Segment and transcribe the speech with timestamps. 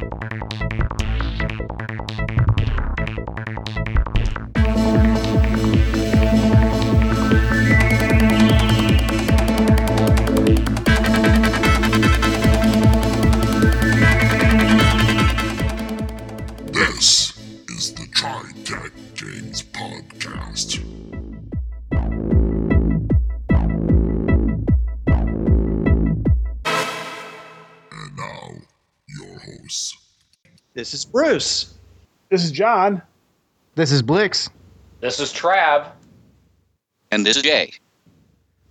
[0.00, 0.28] Bye.
[31.30, 31.72] Bruce.
[32.28, 33.00] This is John.
[33.76, 34.50] This is Blix.
[34.98, 35.92] This is Trav.
[37.12, 37.72] And this is Jay.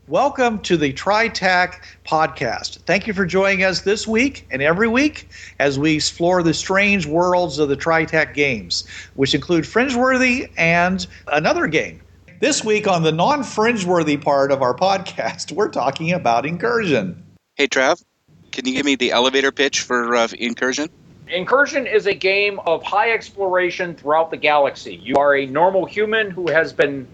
[0.09, 2.80] Welcome to the TriTac podcast.
[2.80, 7.05] Thank you for joining us this week and every week as we explore the strange
[7.05, 12.02] worlds of the TriTac games, which include Fringeworthy and another game.
[12.41, 17.23] This week on the non Fringeworthy part of our podcast, we're talking about Incursion.
[17.55, 18.03] Hey, Trav,
[18.52, 20.89] can you give me the elevator pitch for uh, Incursion?
[21.29, 24.95] Incursion is a game of high exploration throughout the galaxy.
[24.95, 27.08] You are a normal human who has been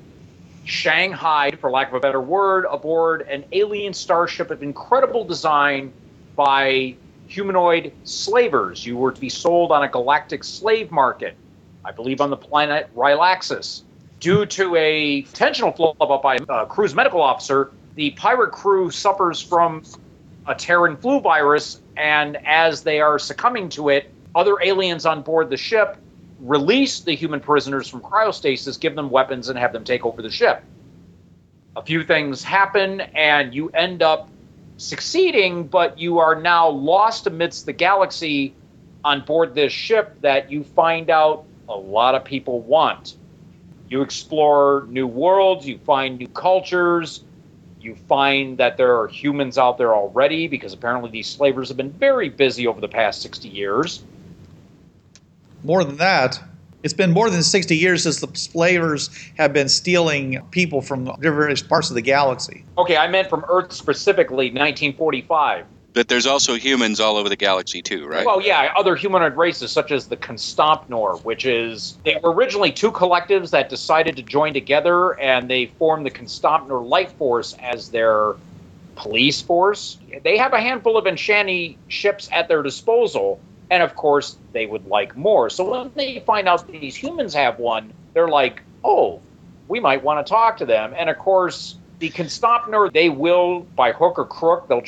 [0.63, 5.91] shanghaied, for lack of a better word, aboard an alien starship of incredible design
[6.38, 6.95] by
[7.27, 8.85] humanoid slavers.
[8.85, 11.35] You were to be sold on a galactic slave market,
[11.83, 13.81] I believe on the planet Rylaxis.
[14.22, 19.41] Due to a intentional flub up by a crew's medical officer, the pirate crew suffers
[19.41, 19.83] from
[20.47, 25.49] a Terran flu virus, and as they are succumbing to it, other aliens on board
[25.49, 25.97] the ship
[26.39, 30.29] release the human prisoners from cryostasis, give them weapons, and have them take over the
[30.29, 30.63] ship.
[31.75, 34.29] A few things happen, and you end up
[34.77, 38.53] succeeding, but you are now lost amidst the galaxy
[39.03, 43.16] on board this ship that you find out a lot of people want.
[43.89, 47.23] You explore new worlds, you find new cultures,
[47.86, 51.91] you find that there are humans out there already because apparently these slavers have been
[51.91, 54.03] very busy over the past 60 years.
[55.64, 56.41] More than that,
[56.83, 61.62] it's been more than 60 years since the slavers have been stealing people from various
[61.62, 62.66] parts of the galaxy.
[62.78, 65.66] Okay, I meant from Earth specifically, 1945.
[65.95, 68.25] But there's also humans all over the galaxy, too, right?
[68.25, 72.91] Well, yeah, other humanoid races such as the Constompnor, which is they were originally two
[72.91, 78.35] collectives that decided to join together, and they formed the Constompnor Life Force as their
[78.95, 79.97] police force.
[80.22, 83.39] They have a handful of Enshani ships at their disposal,
[83.72, 85.50] and of course, they would like more.
[85.50, 89.22] So when they find out these humans have one, they're like, "Oh,
[89.69, 93.94] we might want to talk to them." And of course, the Constompnor, they will, by
[93.94, 94.84] hook or crook, they'll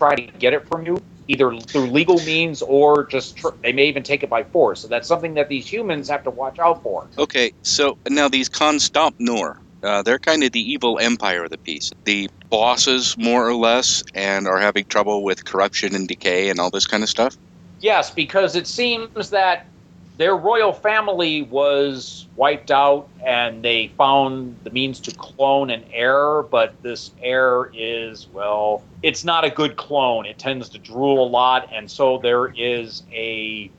[0.00, 3.86] try to get it from you, either through legal means or just tr- they may
[3.86, 4.80] even take it by force.
[4.80, 7.06] So that's something that these humans have to watch out for.
[7.18, 11.92] Okay, so now these Constompnor, uh, they're kind of the evil empire of the piece.
[12.04, 16.70] The bosses, more or less, and are having trouble with corruption and decay and all
[16.70, 17.36] this kind of stuff.
[17.78, 19.66] Yes, because it seems that
[20.20, 26.42] their royal family was wiped out and they found the means to clone an heir,
[26.42, 30.26] but this heir is, well, it's not a good clone.
[30.26, 33.70] It tends to drool a lot, and so there is a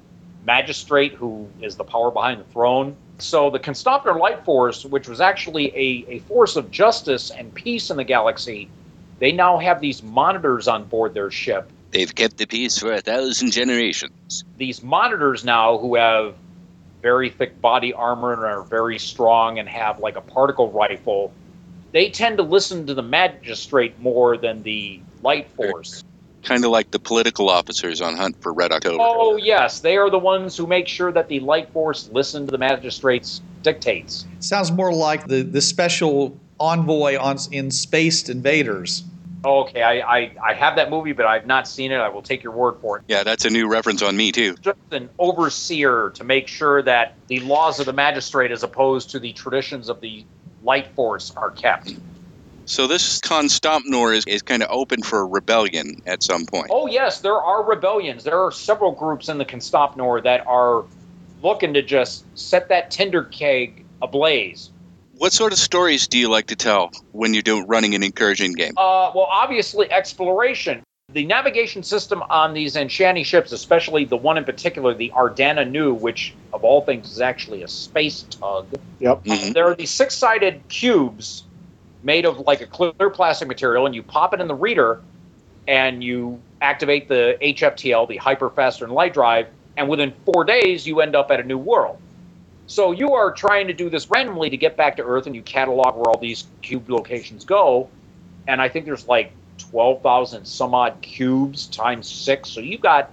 [0.43, 2.95] magistrate who is the power behind the throne.
[3.19, 7.91] So the Constompnor Light Force, which was actually a, a force of justice and peace
[7.91, 8.67] in the galaxy,
[9.19, 13.01] they now have these monitors on board their ship They've kept the peace for a
[13.01, 14.43] thousand generations.
[14.57, 16.35] these monitors now who have
[17.01, 21.33] very thick body armor and are very strong and have like a particle rifle
[21.91, 26.03] they tend to listen to the magistrate more than the light force
[26.43, 28.97] Kind of like the political officers on Hunt for Red October.
[29.01, 32.51] oh yes they are the ones who make sure that the light force listen to
[32.51, 39.03] the magistrate's dictates Sounds more like the, the special envoy on in Spaced Invaders.
[39.43, 42.21] Oh, okay I, I i have that movie but i've not seen it i will
[42.21, 44.55] take your word for it Yeah, that's a new reference on me, too.
[44.61, 49.19] just an overseer to make sure that the laws of the magistrate as opposed to
[49.19, 50.23] the traditions of the
[50.63, 51.95] light force are kept
[52.65, 56.67] So this Constompnor is, is kind of open for rebellion at some point.
[56.69, 58.23] Oh yes, there are rebellions.
[58.23, 60.85] There are several groups in the Constompnor that are
[61.41, 64.69] looking to just set that tinder keg ablaze.
[65.21, 68.53] What sort of stories do you like to tell when you're doing running an incursion
[68.53, 68.73] game?
[68.75, 70.81] Uh, well, obviously exploration.
[71.13, 75.93] The navigation system on these Enshani ships, especially the one in particular, the Ardana Nu,
[75.93, 78.65] which of all things is actually a space tug.
[78.99, 79.25] Yep.
[79.25, 79.53] Mhm.
[79.53, 81.43] There are these six-sided cubes
[82.01, 85.01] made of like a clear plastic material, and you pop it in the reader,
[85.67, 89.45] and you activate the HFTL, the Hyper Faster and Light Drive,
[89.77, 91.99] and within four days you end up at a new world.
[92.71, 95.41] So you are trying to do this randomly to get back to Earth, and you
[95.41, 97.89] catalog where all these cube locations go,
[98.47, 103.11] and I think there's like twelve thousand some odd cubes times six, so you've got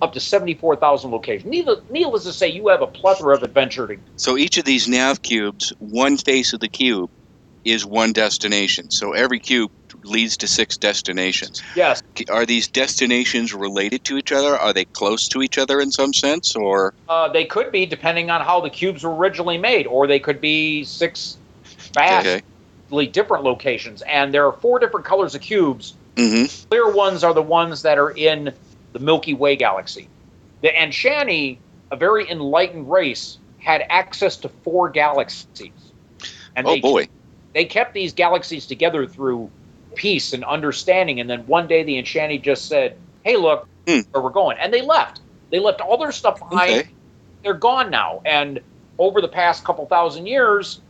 [0.00, 1.48] up to 74,000 locations.
[1.48, 4.88] Needless, needless to say, you have a plethora of adventure to So each of these
[4.88, 7.08] nav cubes, one face of the cube
[7.64, 8.90] is one destination.
[8.90, 9.70] So every cube
[10.04, 11.62] leads to six destinations.
[11.76, 14.56] Yes, Are these destinations related to each other?
[14.56, 18.30] Are they close to each other in some sense, or uh, they could be depending
[18.30, 21.36] on how the cubes were originally made, or they could be six
[21.94, 22.42] vastly
[22.90, 23.06] okay?
[23.06, 24.02] different locations.
[24.02, 25.94] And there are four different colors of cubes.
[26.16, 28.52] hmm Clear ones are the ones that are in
[28.92, 30.08] the Milky Way galaxy.
[30.62, 31.58] The Anshani,
[31.90, 35.70] a very enlightened race, had access to four galaxies.
[36.56, 37.08] And Oh they, boy!
[37.54, 39.50] they kept these galaxies together through
[39.94, 41.20] peace and understanding.
[41.20, 44.00] And then one day the Anshani just said, Hey, look, Hmm.
[44.12, 44.56] where we're going.
[44.60, 45.20] And they left.
[45.50, 46.70] They left all their stuff behind.
[46.70, 46.88] Okay.
[47.42, 48.22] They're gone now.
[48.24, 48.60] And
[48.98, 50.80] over the past couple thousand years,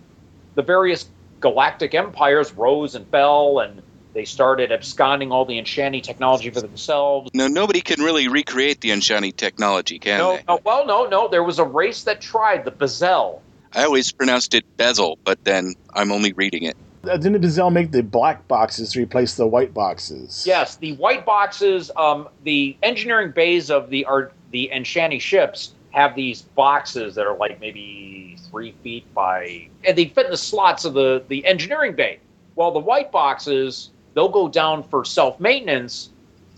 [0.54, 1.06] the various
[1.40, 3.82] galactic empires rose and fell, and
[4.12, 7.30] they started absconding all the Anshani technology for themselves.
[7.32, 10.42] Now nobody can really recreate the Anshani technology, can No, they?
[10.46, 11.28] no, well, no, no.
[11.28, 13.42] There was a race that tried the Bezel.
[13.74, 16.76] I always pronounced it bezel, but then I'm only reading it.
[17.04, 20.44] Uh, Didn't Bazell make the black boxes to replace the white boxes?
[20.46, 26.14] Yes, the white boxes, um, the engineering bays of the are the Enshani ships have
[26.14, 30.84] these boxes that are like maybe three feet by, and they fit in the slots
[30.84, 32.20] of the the engineering bay.
[32.54, 36.10] While the white boxes, they'll go down for self maintenance,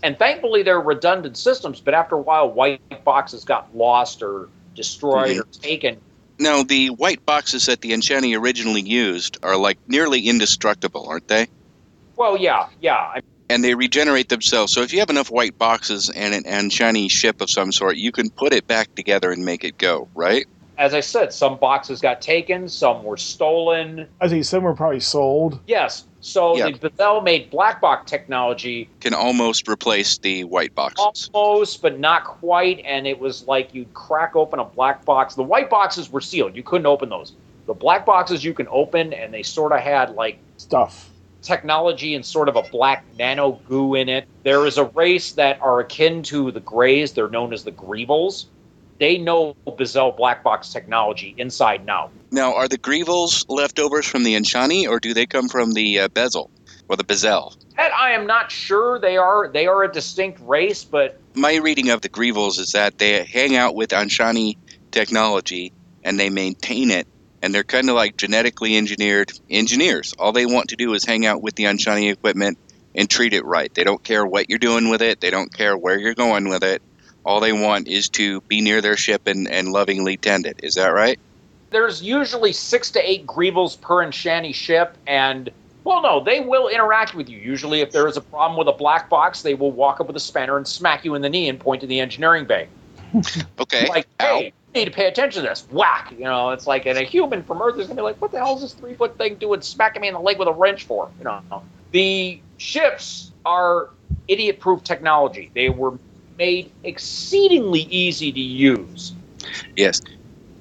[0.03, 1.81] and thankfully they're redundant systems.
[1.81, 5.99] But after a while, white boxes got lost or destroyed or taken.
[6.39, 11.47] Now the white boxes that the Anshani originally used are like nearly indestructible, aren't they?
[12.15, 12.95] Well, yeah, yeah.
[12.95, 14.73] I- and they regenerate themselves.
[14.73, 16.71] So if you have enough white boxes and an and
[17.11, 20.47] ship of some sort, you can put it back together and make it go, right?
[20.77, 24.07] As I said, some boxes got taken, some were stolen.
[24.19, 25.59] I think some were probably sold.
[25.67, 26.05] Yes.
[26.25, 26.71] So Yeah.
[26.71, 31.29] the Bezel made black box technology Can almost replace the white boxes.
[31.33, 32.81] almost, but not quite.
[32.83, 35.35] And it was like you'd crack open a black box.
[35.35, 36.55] The white boxes were sealed.
[36.55, 37.33] You couldn't open those.
[37.67, 41.11] The black boxes you can open, and they sort of had like Stuff.
[41.43, 44.25] technology and sort of a black nano goo in it.
[44.41, 47.13] There is a race that are akin to the Greys.
[47.13, 48.45] They're known as the Greevils.
[48.99, 52.11] They know Bazel black box technology inside and out.
[52.31, 56.07] Now, are the Greevils leftovers from the Enshani, or do they come from the uh,
[56.09, 56.49] Bezel
[56.87, 57.53] or the Bezel?
[57.77, 58.99] That I am not sure.
[58.99, 62.97] They are they are a distinct race, but My reading of the Greevils is that
[62.97, 64.57] they hang out with Anshani
[64.91, 67.07] technology and they maintain it,
[67.41, 70.13] and they're kind of like genetically engineered engineers.
[70.17, 72.57] All they want to do is hang out with the Anshani equipment
[72.93, 73.73] and treat it right.
[73.73, 75.19] They don't care what you're doing with it.
[75.19, 76.81] They don't care where you're going with it.
[77.25, 80.59] All they want is to be near their ship and, and lovingly tend it.
[80.63, 81.19] Is that right?
[81.75, 85.49] there's usually six to eight Greevils per Enshani ship, and
[85.83, 87.37] well, no, they will interact with you.
[87.37, 90.15] Usually, if there is a problem with a black box, they will walk up with
[90.15, 92.67] a spanner and smack you in the knee and point to the engineering bay.
[93.57, 93.87] Okay.
[93.87, 94.39] Like, Ow.
[94.39, 95.65] hey, you need to pay attention to this.
[95.71, 96.11] Whack!
[96.11, 98.37] You know, it's like, and a human from Earth is gonna be like, what the
[98.37, 100.83] hell is this three foot thing doing smacking me in the leg with a wrench
[100.83, 101.09] for?
[101.17, 101.41] You know,
[101.91, 103.89] the ships are
[104.27, 105.49] idiot proof technology.
[105.53, 105.97] They were
[106.37, 109.13] made exceedingly easy to use.
[109.75, 110.01] Yes.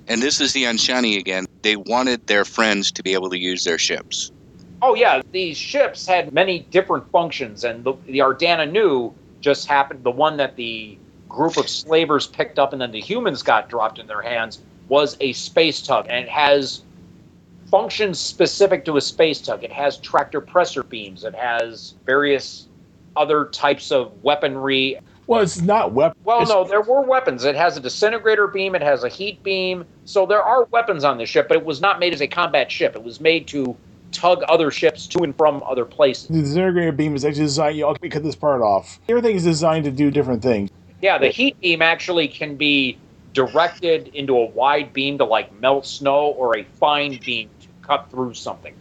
[0.08, 1.46] And this is the Anshani again.
[1.62, 4.30] They wanted their friends to be able to use their ships.
[4.82, 10.04] Oh yeah, these ships had many different functions, and the, the Ardana Nu just happened.
[10.04, 10.98] The one that the
[11.28, 15.16] group of slavers picked up, and then the humans got dropped in their hands, was
[15.20, 16.82] a space tug, and it has
[17.70, 19.64] functions specific to a space tug.
[19.64, 21.24] It has tractor pressure beams.
[21.24, 22.68] It has various
[23.16, 24.98] other types of weaponry.
[25.26, 26.18] Well, it's not weapon.
[26.24, 27.44] Well, it's- no, there were weapons.
[27.44, 28.74] It has a disintegrator beam.
[28.74, 29.84] It has a heat beam.
[30.04, 32.70] So there are weapons on this ship, but it was not made as a combat
[32.70, 32.94] ship.
[32.94, 33.76] It was made to
[34.12, 36.28] tug other ships to and from other places.
[36.28, 37.76] The disintegrator beam is actually designed.
[37.76, 39.00] You know, let cut this part off.
[39.08, 40.70] Everything is designed to do different things.
[41.02, 42.96] Yeah, the heat beam actually can be
[43.34, 48.10] directed into a wide beam to like melt snow or a fine beam to cut
[48.10, 48.74] through something.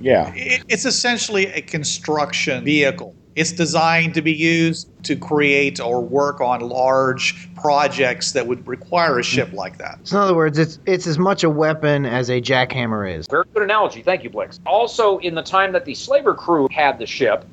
[0.00, 0.32] Yeah.
[0.34, 3.14] It, it's essentially a construction vehicle.
[3.36, 9.18] It's designed to be used to create or work on large projects that would require
[9.18, 9.98] a ship like that.
[10.04, 13.26] So in other words, it's it's as much a weapon as a jackhammer is.
[13.30, 14.02] Very good analogy.
[14.02, 14.58] Thank you, Blix.
[14.64, 17.44] Also, in the time that the slaver crew had the ship,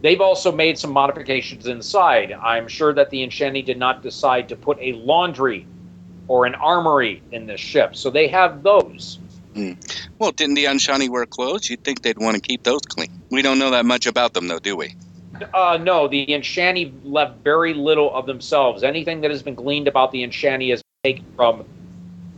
[0.00, 2.30] they've also made some modifications inside.
[2.32, 5.66] I'm sure that the Enshani did not decide to put a laundry
[6.28, 9.18] or an armory in this ship, so they have those.
[9.54, 9.72] Hmm.
[10.20, 11.68] Well, didn't the Anshani wear clothes?
[11.68, 13.10] You'd think they'd want to keep those clean.
[13.30, 14.94] We don't know that much about them, though, do we?
[15.54, 18.82] Uh, no, the Enshani left very little of themselves.
[18.82, 21.64] Anything that has been gleaned about the Enshani is taken from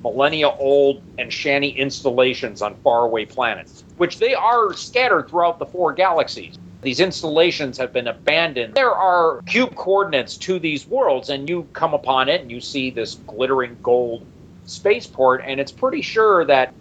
[0.03, 6.57] millennia old Enshani installations on faraway planets, which they are scattered throughout the four galaxies.
[6.81, 8.75] these installations have been abandoned.
[8.75, 12.91] There are cube coordinates to these worlds, and you come upon it and you see
[12.91, 14.25] this glittering gold
[14.65, 16.73] spaceport, and it's pretty sure that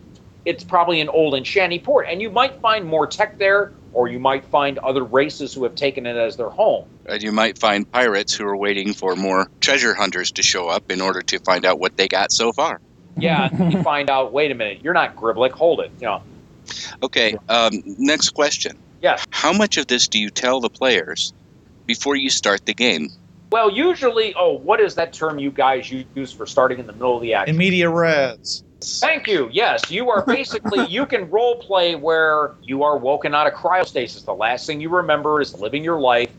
[0.46, 2.06] it's probably an old Enshani port.
[2.10, 5.74] And you might find more tech there, or you might find other races who have
[5.74, 6.86] taken it as their home.
[7.08, 10.92] And you might find pirates who are waiting for more treasure hunters to show up
[10.92, 12.80] in order to find out what they got so far.
[13.18, 15.90] Yeah, you find out, wait a minute, you're not Griblick, hold it.
[16.00, 16.22] You know.
[17.02, 18.78] Okay, um, next question.
[19.02, 19.26] Yes.
[19.32, 21.34] How much of this do you tell the players
[21.88, 23.10] before you start the game?
[23.50, 27.16] Well, usually, oh, what is that term you guys use for starting in the middle
[27.16, 27.56] of the action?
[27.56, 28.64] In media res.
[28.82, 29.50] Thank you.
[29.52, 34.24] Yes, you are basically you can role play where you are woken out of cryostasis.
[34.26, 36.32] The last thing you remember is living your life,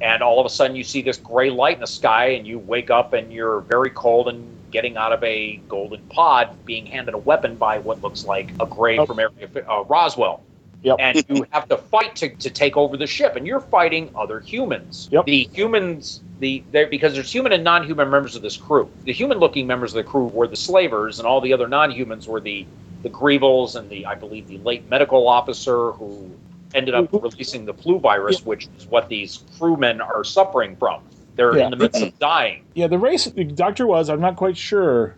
[0.00, 2.58] and all of a sudden you see this gray light in the sky, and you
[2.58, 7.14] wake up and you're very cold and getting out of a golden pod, being handed
[7.14, 10.42] a weapon by what looks like a gray from area uh, Roswell.
[10.86, 10.96] Yep.
[11.00, 14.38] And you have to fight to, to take over the ship, and you're fighting other
[14.38, 15.08] humans.
[15.10, 15.24] Yep.
[15.24, 18.88] The humans, the there because there's human and non-human members of this crew.
[19.02, 22.40] The human-looking members of the crew were the slavers, and all the other non-humans were
[22.40, 22.64] the
[23.02, 26.30] the Grievals and the I believe the late medical officer who
[26.72, 27.16] ended up mm-hmm.
[27.16, 31.02] releasing the flu virus, which is what these crewmen are suffering from.
[31.34, 31.64] They're Yeah.
[31.64, 32.62] in the midst of dying.
[32.74, 34.08] Yeah, the race the doctor was.
[34.08, 35.16] I'm not quite sure.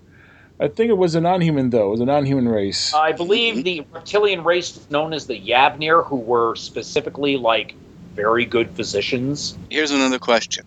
[0.61, 1.89] I think it was a non-human though.
[1.89, 2.93] It was a non-human race.
[2.93, 7.75] I believe the reptilian race known as the Yavnir, who were specifically like
[8.15, 9.57] very good physicians.
[9.71, 10.65] Here's another question.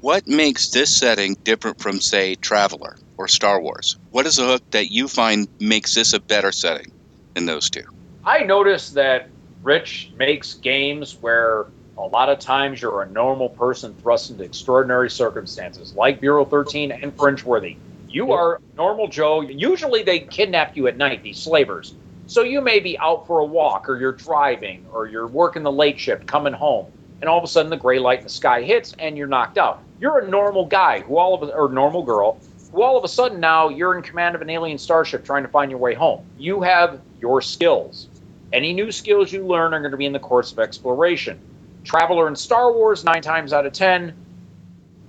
[0.00, 3.98] What makes this setting different from, say, Traveler or Star Wars?
[4.10, 6.92] What is the hook that you find makes this a better setting
[7.34, 7.82] than those two?
[8.24, 9.28] I noticed that
[9.64, 15.10] Rich makes games where a lot of times you're a normal person thrust into extraordinary
[15.10, 17.76] circumstances, like Bureau 13 and Fringeworthy.
[18.08, 19.42] You are normal Joe.
[19.42, 21.94] Usually they kidnap you at night, these slavers.
[22.26, 25.72] So you may be out for a walk, or you're driving, or you're working the
[25.72, 26.86] late shift, coming home,
[27.20, 29.58] and all of a sudden the gray light in the sky hits and you're knocked
[29.58, 29.82] out.
[30.00, 32.38] You're a normal guy who all of a, or normal girl
[32.72, 35.48] who all of a sudden now you're in command of an alien starship trying to
[35.48, 36.24] find your way home.
[36.38, 38.08] You have your skills.
[38.52, 41.40] Any new skills you learn are going to be in the course of exploration.
[41.84, 44.14] Traveler in Star Wars, nine times out of ten,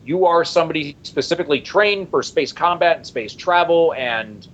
[0.09, 4.47] you are somebody specifically trained for space combat and space travel, and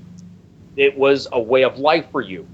[0.75, 2.45] it was a way of life for you.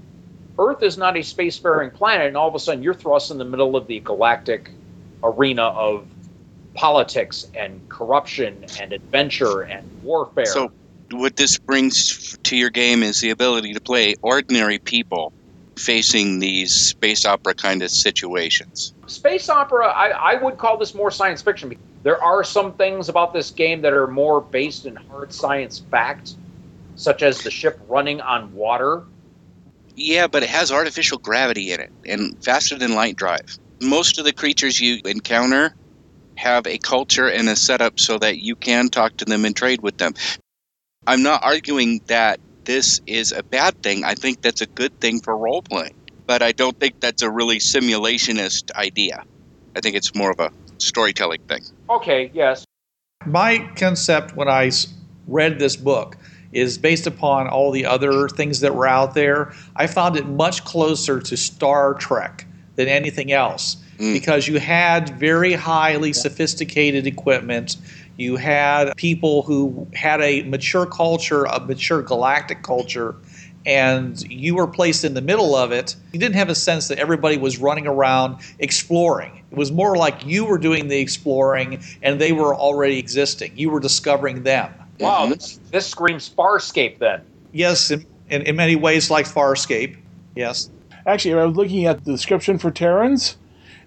[0.56, 3.44] Earth is not a spacefaring planet, and all of a sudden you're thrust in the
[3.44, 4.70] middle of the galactic
[5.24, 6.06] arena of
[6.74, 10.46] politics and corruption and adventure and warfare.
[10.46, 10.70] So,
[11.10, 15.32] what this brings to your game is the ability to play ordinary people
[15.76, 18.94] facing these space opera kind of situations.
[19.08, 21.76] space opera, I, I would call this more science fiction.
[22.02, 26.34] There are some things about this game that are more based in hard science fact,
[26.96, 29.04] such as the ship running on water.
[29.94, 33.58] Yeah, but it has artificial gravity in it and faster than light drive.
[33.80, 35.74] Most of the creatures you encounter
[36.36, 39.82] have a culture and a setup so that you can talk to them and trade
[39.82, 40.14] with them.
[41.06, 44.04] I'm not arguing that this is a bad thing.
[44.04, 45.94] I think that's a good thing for role playing.
[46.26, 49.24] But I don't think that's a really simulationist idea.
[49.76, 51.62] I think it's more of a storytelling thing.
[51.90, 52.64] Okay, yes.
[53.26, 54.70] My concept when I
[55.26, 56.16] read this book
[56.52, 59.52] is based upon all the other things that were out there.
[59.76, 64.14] I found it much closer to Star Trek than anything else Mm.
[64.14, 67.76] because you had very highly sophisticated equipment.
[68.16, 73.14] You had people who had a mature culture, a mature galactic culture,
[73.64, 75.94] and you were placed in the middle of it.
[76.12, 79.42] You didn't have a sense that everybody was running around exploring.
[79.50, 83.52] It was more like you were doing the exploring and they were already existing.
[83.56, 84.72] You were discovering them.
[84.98, 85.34] Wow, Mhm.
[85.34, 87.20] this, this screams Farscape then.
[87.52, 89.96] Yes, in, in, in many ways, like Farscape.
[90.34, 90.70] Yes.
[91.06, 93.36] Actually, I was looking at the description for Terrans.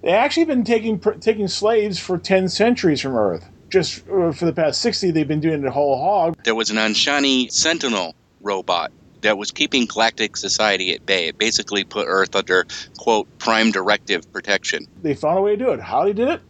[0.01, 3.49] They actually been taking taking slaves for ten centuries from Earth.
[3.69, 6.35] Just uh, for the past sixty, they've been doing it whole hog.
[6.43, 8.91] There was an Anshani Sentinel robot
[9.25, 11.27] that was keeping galactic society at bay.
[11.27, 12.65] It basically put Earth under,
[12.97, 14.87] quote, prime directive protection.
[15.01, 15.79] They found a way to do it.
[15.79, 16.41] How they did it,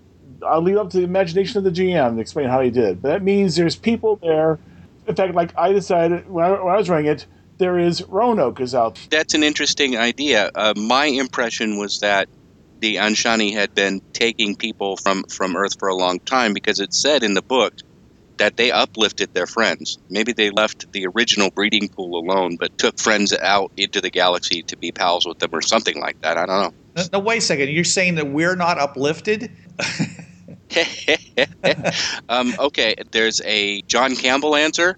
[0.46, 3.01] I'll leave up to the imagination of the GM to explain how he did it.
[3.01, 4.60] But that means there's people there.
[5.08, 7.25] In fact, like I decided when I, when I was running it,
[7.58, 9.00] there is Roanoke is out.
[9.10, 10.51] That's an interesting idea.
[10.53, 12.27] Uh, my impression was that
[12.79, 16.94] the Anshani had been taking people from, from Earth for a long time because it
[16.94, 17.74] said in the book
[18.38, 19.98] that they uplifted their friends.
[20.10, 24.63] Maybe they left the original breeding pool alone, but took friends out into the galaxy
[24.63, 26.38] to be pals with them or something like that.
[26.38, 27.04] I don't know.
[27.13, 27.70] no, wait a second.
[27.70, 29.51] You're saying that we're not uplifted?
[32.30, 34.98] um, okay, there's a John Campbell answer,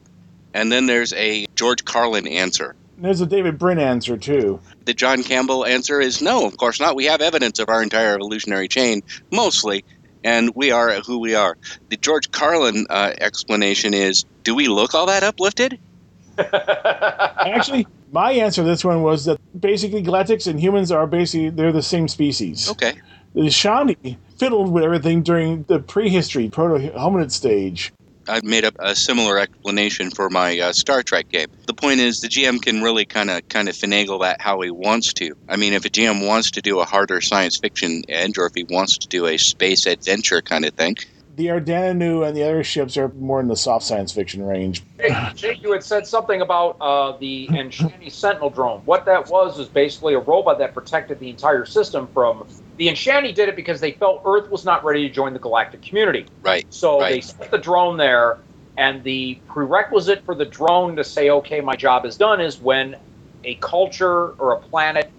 [0.53, 2.75] and then there's a George Carlin answer.
[3.00, 4.60] There's a David Brin answer too.
[4.86, 6.96] The John Campbell answer is no, of course not.
[6.96, 9.86] We have evidence of our entire evolutionary chain, mostly,
[10.27, 11.57] and we are who we are.
[11.88, 15.79] The George Carlin uh, explanation is do we look all that uplifted?
[16.38, 21.72] Actually, my answer to this one was that basically galactics and humans are basically they're
[21.72, 22.69] the same species.
[22.69, 22.96] Okay.
[23.36, 27.93] The Shawnee fiddled with everything during the prehistory proto-hominid stage.
[28.27, 31.48] I made up a similar explanation for my uh, Star Trek game.
[31.65, 34.72] The point is, the GM can really kind of kind of finagle that how he
[34.72, 35.34] wants to.
[35.48, 38.53] I mean, if a GM wants to do a harder science fiction edge, or if
[38.55, 40.96] he wants to do a space adventure kind of thing,
[41.38, 44.84] The Ardanu and the other ships are more in the soft science fiction range.
[45.00, 48.82] Jake, Jake, you had said something about uh, the Enshani Sentinel drone.
[48.86, 52.46] What that was was basically a robot that protected the entire system from.
[52.77, 55.84] The Enshani did it because they felt Earth was not ready to join the galactic
[55.84, 56.27] community.
[56.44, 56.65] right?
[56.70, 57.24] So they Right.
[57.25, 58.39] set the drone there,
[58.77, 62.98] and the prerequisite for the drone to say, okay, my job is done, is when
[63.44, 65.12] a culture or a planet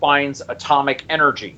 [0.00, 1.56] finds atomic energy.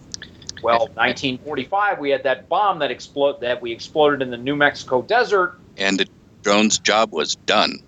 [0.62, 5.02] Well, 1945, we had that bomb that explode that we exploded in the New Mexico
[5.02, 5.58] desert.
[5.76, 6.06] And the
[6.42, 7.78] drone's job was done.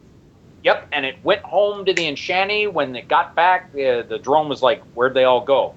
[0.63, 2.71] Yep, and it went home to the Enshani.
[2.71, 5.75] When it got back, uh, the drone was like, "Where'd they all go?"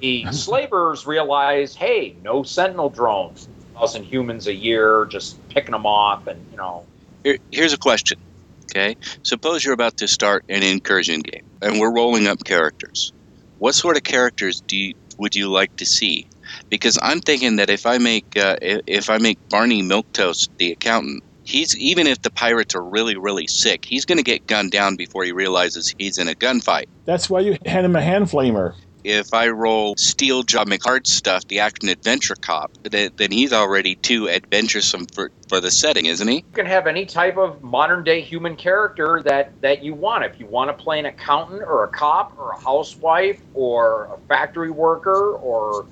[0.00, 6.26] the slavers realized, "Hey, no Sentinel drones, thousand humans a year, just picking them off,
[6.26, 6.84] and you know."
[7.22, 8.18] Here, here's a question.
[8.64, 13.12] Okay, suppose you're about to start an incursion game, and we're rolling up characters.
[13.58, 16.26] What sort of characters do you, would you like to see?
[16.70, 21.22] Because I'm thinking that if I make uh, if I make Barney Milktoast the accountant,
[21.44, 24.96] he's even if the pirates are really really sick, he's going to get gunned down
[24.96, 26.86] before he realizes he's in a gunfight.
[27.04, 28.74] That's why you hand him a hand flamer.
[29.06, 33.94] If I roll Steel John McHard stuff, the action adventure cop, then, then he's already
[33.94, 36.38] too adventuresome for, for the setting, isn't he?
[36.38, 40.24] You can have any type of modern day human character that that you want.
[40.24, 44.18] If you want to play an accountant or a cop or a housewife or a
[44.26, 45.86] factory worker or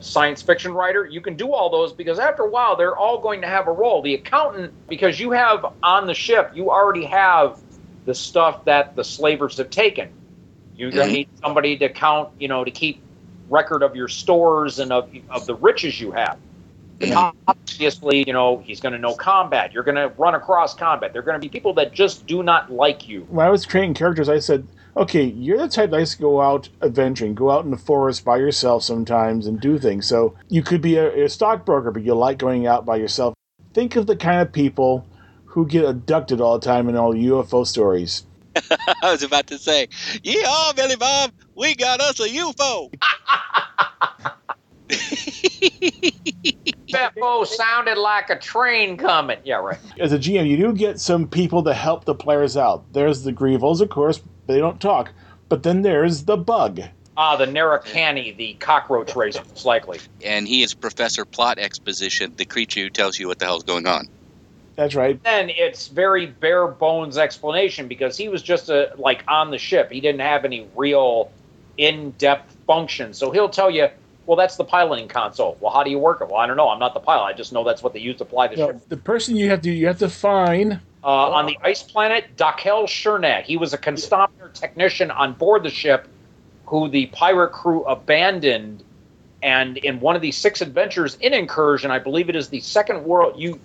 [0.00, 3.42] science fiction writer, you can do all those because after a while they're all going
[3.42, 4.00] to have a role.
[4.00, 7.60] The accountant, because you have on the ship, you already have
[8.06, 10.08] the stuff that the slavers have taken.
[10.82, 13.00] You're going to need somebody to count, you know, to keep
[13.48, 16.38] record of your stores and of of the riches you have
[17.46, 19.72] obviously, you know, he's going to know combat.
[19.72, 21.12] You're going to run across combat.
[21.12, 23.22] There are going to be people that just do not like you.
[23.28, 24.66] When I was creating characters, I said,
[24.96, 28.24] okay, you're the type that likes to go out adventuring, go out in the forest
[28.24, 30.06] by yourself sometimes and do things.
[30.06, 33.34] So you could be a, a stockbroker, but you like going out by yourself.
[33.74, 35.06] Think of the kind of people
[35.46, 38.24] who get abducted all the time in all UFO stories.
[39.02, 39.86] I was about to say,
[40.22, 42.90] yeehaw, Billy Bob, we got us a UFO.
[46.92, 49.38] Beppo sounded like a train coming.
[49.44, 49.78] Yeah, right.
[49.98, 52.92] As a GM, you do get some people to help the players out.
[52.92, 55.12] There's the Grievals, of course, they don't talk.
[55.48, 56.80] But then there's the Bug.
[57.16, 60.00] Ah, the Narracani, the cockroach race, most likely.
[60.24, 63.86] and he is Professor Plot Exposition, the creature who tells you what the hell's going
[63.86, 64.06] on.
[64.76, 65.22] That's right.
[65.22, 69.90] Then it's very bare bones explanation because he was just a like on the ship.
[69.92, 71.30] He didn't have any real
[71.76, 73.12] in depth function.
[73.14, 73.88] So he'll tell you,
[74.26, 75.56] well, that's the piloting console.
[75.60, 76.28] Well, how do you work it?
[76.28, 76.68] Well, I don't know.
[76.68, 77.24] I'm not the pilot.
[77.24, 78.88] I just know that's what they use to fly the No, ship.
[78.88, 82.84] the person you have to you have to find Uh, on the ice planet, Dakel
[82.84, 83.42] Shernat.
[83.42, 86.06] He was a constometer technician on board the ship
[86.66, 88.84] who the pirate crew abandoned.
[89.42, 93.04] And in one of these six adventures in Incursion, I believe it is the second
[93.04, 93.58] world, you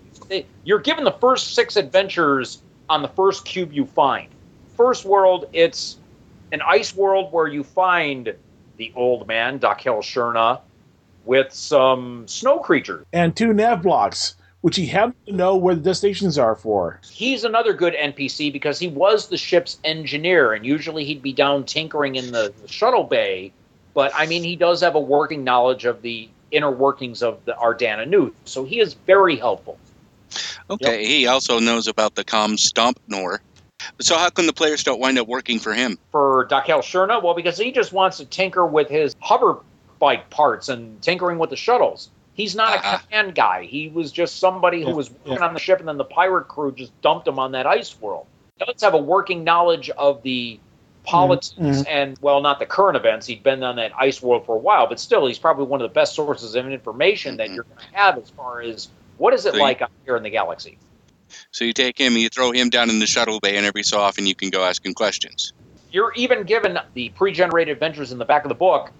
[0.64, 4.30] you're given the first six adventures on the first cube you find.
[4.76, 5.98] First world, it's
[6.52, 8.34] an ice world where you find
[8.78, 10.62] the old man, Dakel Sherna,
[11.26, 13.06] with some snow creatures.
[13.12, 17.00] and two nav blocks, which he happened to know where the destinations are for.
[17.10, 21.66] he's another good NPC because he was the ship's engineer, and usually he'd be down
[21.66, 23.52] tinkering in the, the shuttle bay.
[23.94, 27.54] But I mean, he does have a working knowledge of the inner workings of the
[27.54, 29.78] Ardana Nu, so he is very helpful.
[30.70, 33.40] Okay, he also knows about the Constompnor.
[34.02, 35.98] So how come the players don't wind up working for him?
[36.12, 39.60] For Dakel Sherna, well, because he just wants to tinker with his hover
[40.00, 42.10] bike parts and tinkering with the shuttles.
[42.34, 43.02] He's not a Ah.
[43.08, 43.64] command guy.
[43.64, 45.48] He was just somebody who was working yeah.
[45.48, 48.28] on the ship, and then the pirate crew just dumped him on that ice world.
[48.60, 50.60] He does have a working knowledge of the
[51.04, 51.86] politics Mhm.
[51.88, 53.26] and, well, not the current events.
[53.26, 55.90] He'd been on that ice world for a while, but still, he's probably one of
[55.90, 57.56] the best sources of information that Mhm.
[57.56, 60.16] you're going to have as far as what is it So you- like out here
[60.16, 60.78] in the galaxy.
[61.52, 63.84] So you take him, and you throw him down in the shuttle bay, and every
[63.84, 65.54] so often you can go ask him questions.
[65.90, 68.92] you're even given the pre-generated adventures in the back of the book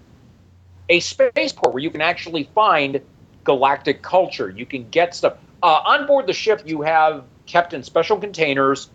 [0.88, 3.00] a spaceport where you can actually find
[3.44, 7.82] galactic culture you can get stuff uh, on board the ship you have kept in
[7.82, 8.88] special containers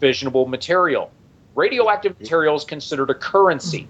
[0.00, 1.10] fissionable material
[1.56, 3.88] radioactive material is considered a currency.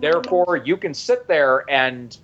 [0.00, 2.16] Therefore, you can sit there and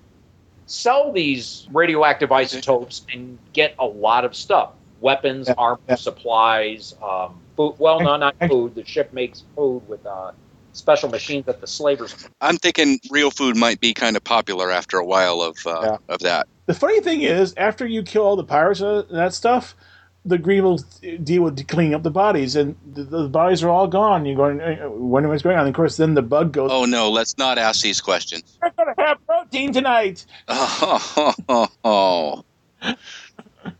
[0.66, 4.70] sell these radioactive isotopes and get a lot of stuff
[5.02, 5.96] weapons, Yeah, armor, yeah.
[5.96, 7.74] supplies, um, food.
[7.78, 8.74] Well, no, not food.
[8.74, 10.30] The ship makes food with uh,
[10.72, 12.14] special machines that the slavers.
[12.40, 15.96] I'm thinking real food might be kind of popular after a while of uh, Yeah.
[16.08, 16.46] of that.
[16.66, 19.74] The funny thing is, after you kill all the pirates and that stuff,
[20.24, 24.24] the Grievals deal with cleaning up the bodies, and the, the bodies are all gone.
[24.24, 25.62] You're going, uh, wondering what's going on.
[25.62, 28.58] And of course, then the bug goes, Oh no, let's not ask these questions.
[28.62, 32.44] "We're going to have protein tonight." Oh,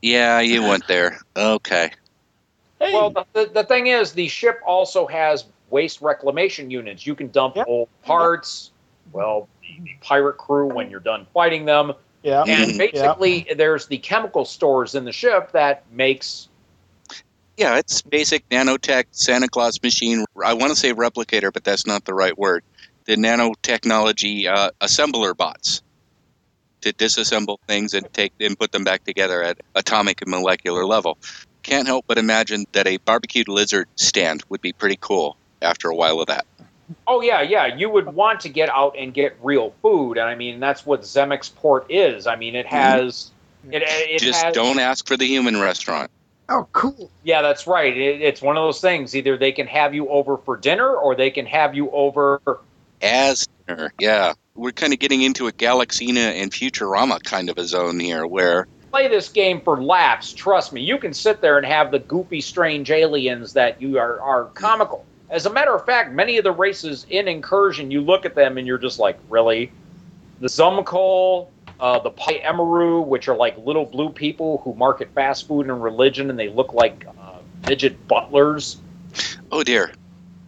[0.03, 1.19] yeah, you went there.
[1.37, 1.91] Okay.
[2.81, 7.07] Hey, Well, the, the, the thing is, the ship also has waste reclamation units.
[7.07, 7.67] You can dump Yep.
[7.69, 8.73] old parts.
[9.13, 12.79] Well, the, the pirate crew when you're done fighting them, yeah, and Mhm.
[12.79, 16.49] basically there's the chemical stores in the ship that makes.
[17.57, 20.25] Yeah, it's basic nanotech Santa Claus machine.
[20.43, 22.65] I want to say replicator, but that's not the right word.
[23.07, 25.83] The nanotechnology uh, assembler bots
[26.83, 31.19] to disassemble things and take and put them back together at atomic and molecular level.
[31.63, 35.95] Can't help but imagine that a barbecued lizard stand would be pretty cool after a
[35.95, 36.45] while of that.
[37.07, 37.67] Oh yeah, yeah.
[37.67, 41.03] You would want to get out and get real food, and I mean that's what
[41.03, 42.27] Zemix Port is.
[42.27, 42.75] I mean it mm-hmm.
[42.75, 43.31] has.
[43.71, 46.11] It, it Just has, don't ask for the human restaurant.
[46.49, 47.09] Oh, cool.
[47.23, 47.97] Yeah, that's right.
[47.97, 49.15] It, it's one of those things.
[49.15, 52.41] Either they can have you over for dinner, or they can have you over
[53.01, 54.35] As dinner, yeah.
[54.55, 58.67] We're kind of getting into a Galaxina and Futurama kind of a zone here where
[58.93, 60.33] play this game for laughs.
[60.33, 64.21] Trust me, you can sit there and have the goofy, strange aliens that you are,
[64.21, 65.07] are comical.
[65.33, 68.59] As a matter of fact, many of the races in Incursion, you look at them
[68.59, 69.73] and you're just like, really?
[70.41, 71.49] The Zumkol,
[71.81, 75.83] uh, the Pai Emaru, which are like little blue people who market fast food and
[75.83, 78.77] religion, and they look like uh, midget butlers.
[79.51, 79.93] oh dear.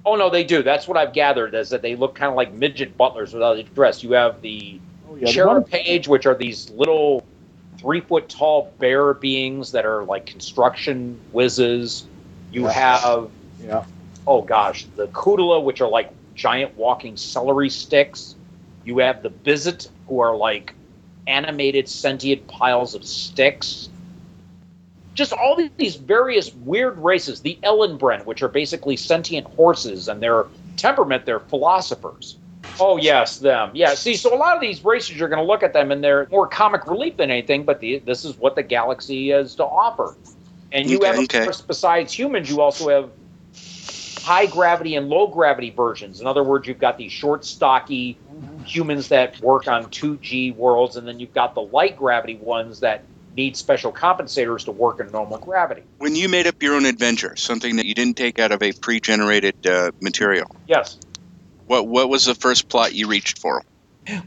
[0.05, 0.63] Oh no, they do.
[0.63, 3.63] That's what I've gathered is that they look kind of like midget butlers without a
[3.63, 4.03] dress.
[4.03, 7.25] You have the Oh, yeah, the Page, which are these little
[7.79, 12.07] three foot tall bear beings that are like construction whizzes.
[12.51, 12.73] You Yeah.
[12.73, 13.31] have,
[13.63, 13.85] yeah,
[14.27, 18.35] oh gosh, the Kudala, which are like giant walking celery sticks.
[18.85, 20.75] You have the Bizet, who are like
[21.27, 23.89] animated sentient piles of sticks.
[25.15, 27.41] Just all these various weird races.
[27.41, 32.37] The Ellenbren, which are basically sentient horses, and their temperament, they're philosophers.
[32.81, 33.71] Oh yes, them.
[33.75, 33.95] Yeah.
[33.95, 36.27] See, so a lot of these races, you're going to look at them, and they're
[36.31, 37.65] more comic relief than anything.
[37.65, 40.17] But the, this is what the galaxy has to offer.
[40.73, 41.45] And you Okay, have, of okay.
[41.45, 43.11] course, besides humans, you also have
[44.25, 46.19] high gravity and low gravity versions.
[46.19, 48.17] In other words, you've got these short, stocky
[48.65, 53.05] humans that work on 2G worlds, and then you've got the light gravity ones that
[53.37, 55.83] need special compensators to work in normal gravity.
[55.99, 58.73] When you made up your own adventure, something that you didn't take out of a
[58.73, 60.99] pre-generated uh, material, Yes.
[61.67, 63.63] what what was the first plot you reached for?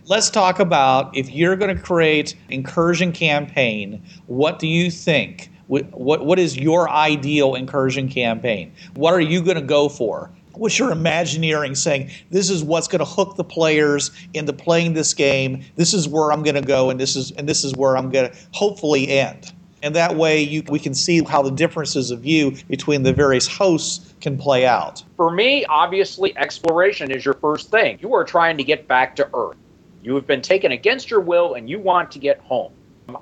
[0.05, 4.03] Let's talk about if you're going to create incursion campaign.
[4.27, 5.49] What do you think?
[5.67, 8.73] What what, is your ideal incursion campaign?
[8.95, 10.31] What are you going to go for?
[10.53, 12.09] What's your imagineering saying?
[12.31, 15.63] This is what's going to hook the players into playing this game.
[15.75, 18.09] This is where I'm going to go, and this is and this is where I'm
[18.09, 19.53] going to hopefully end.
[19.83, 23.47] And that way, you we can see how the differences of view between the various
[23.47, 25.03] hosts can play out.
[25.15, 27.99] For me, obviously, exploration is your first thing.
[28.01, 29.57] You are trying to get back to Earth.
[30.01, 32.71] You have been taken against your will and you want to get home.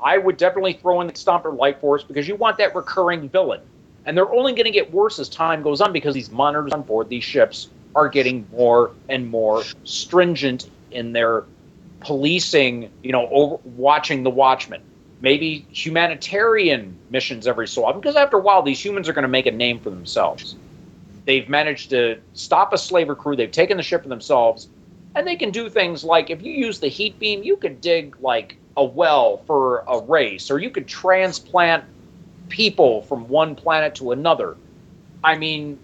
[0.03, 3.61] I would definitely throw in the Stomper Light Force because you want that recurring villain.
[4.05, 6.83] And they're only going to get worse as time goes on because these monitors on
[6.83, 11.45] board these ships are getting more and more stringent in their
[12.01, 14.81] policing, you know, over, watching the Watchmen.
[15.21, 19.29] Maybe humanitarian missions every so often because after a while, these humans are going to
[19.29, 20.55] make a name for themselves.
[21.25, 23.35] They've managed to stop a slaver crew.
[23.35, 24.67] They've taken the ship for themselves,
[25.15, 28.17] and they can do things like if you use the heat beam, you could dig
[28.19, 31.83] like a well for a race, or you could transplant
[32.49, 34.55] people from one planet to another.
[35.23, 35.79] I mean,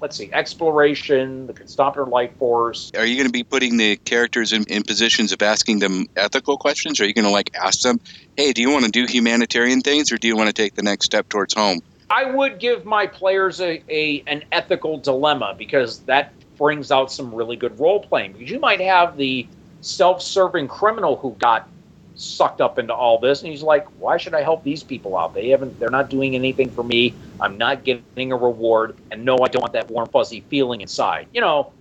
[0.00, 2.90] let's see, exploration, the Constompnor Light Force.
[2.96, 6.58] Are you going to be putting the characters in, in positions of asking them ethical
[6.58, 7.00] questions?
[7.00, 8.00] Are you going to like ask them,
[8.36, 10.82] "Hey, do you want to do humanitarian things, or do you want to take the
[10.82, 11.80] next step towards home?"
[12.10, 17.34] I would give my players a, a an ethical dilemma because that brings out some
[17.34, 18.32] really good role playing.
[18.32, 19.46] Because you might have the
[19.80, 21.68] self-serving criminal who got
[22.14, 25.34] sucked up into all this, and he's like, "Why should I help these people out?
[25.34, 25.78] They haven't.
[25.78, 27.14] They're not doing anything for me.
[27.40, 31.28] I'm not getting a reward, and no, I don't want that warm fuzzy feeling inside."
[31.32, 31.72] You know.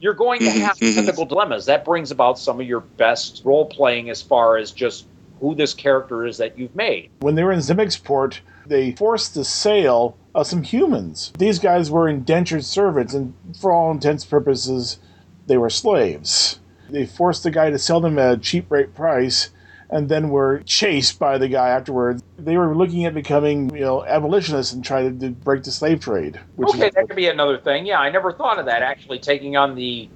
[0.00, 0.98] You're going to have mhm.
[0.98, 1.66] ethical dilemmas.
[1.66, 5.06] That brings about some of your best role playing as far as just
[5.42, 7.10] who this character is that you've made.
[7.20, 11.32] when they were in Zemixport, they forced the sale of some humans.
[11.38, 14.98] These guys were indentured servants, and for all intents and purposes,
[15.46, 16.60] they were slaves.
[16.88, 19.50] They forced the guy to sell them at a cheap rate price,
[19.92, 22.22] and then were chased by the guy afterwards.
[22.38, 26.40] They were looking at becoming, you know, abolitionists and trying to break the slave trade.
[26.56, 27.86] Which okay, is, that could be another thing.
[27.86, 28.82] Yeah, I never thought of that.
[28.82, 30.08] Actually, taking on the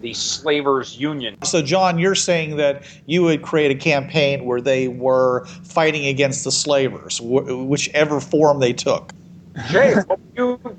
[0.00, 1.36] the slavers union.
[1.44, 6.44] So, John, you're saying that you would create a campaign where they were fighting against
[6.44, 9.12] the slavers, wh- whichever form they took.
[9.68, 10.76] Jay, what would you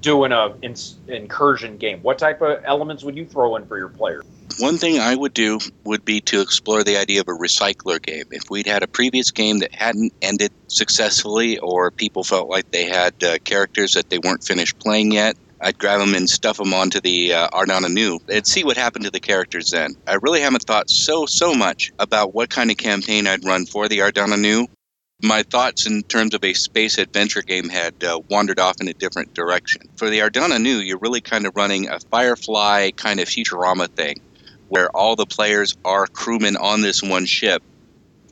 [0.00, 0.74] do in a in,
[1.06, 2.00] incursion game?
[2.02, 4.24] What type of elements would you throw in for your players?
[4.58, 8.26] One thing I would do would be to explore the idea of a recycler game.
[8.30, 12.84] If we'd had a previous game that hadn't ended successfully, or people felt like they
[12.84, 16.72] had uh, characters that they weren't finished playing yet, I'd grab them and stuff them
[16.72, 19.96] onto the uh, Ardana Nu and see what happened to the characters then.
[20.06, 23.88] I really haven't thought so, so much about what kind of campaign I'd run for
[23.88, 24.66] the Ardana Nu.
[25.22, 28.94] My thoughts in terms of a space adventure game had uh, wandered off in a
[28.94, 29.82] different direction.
[29.96, 34.20] For the Ardana Nu, you're really kind of running a Firefly kind of Futurama thing,
[34.74, 37.62] where all the players are crewmen on this one ship,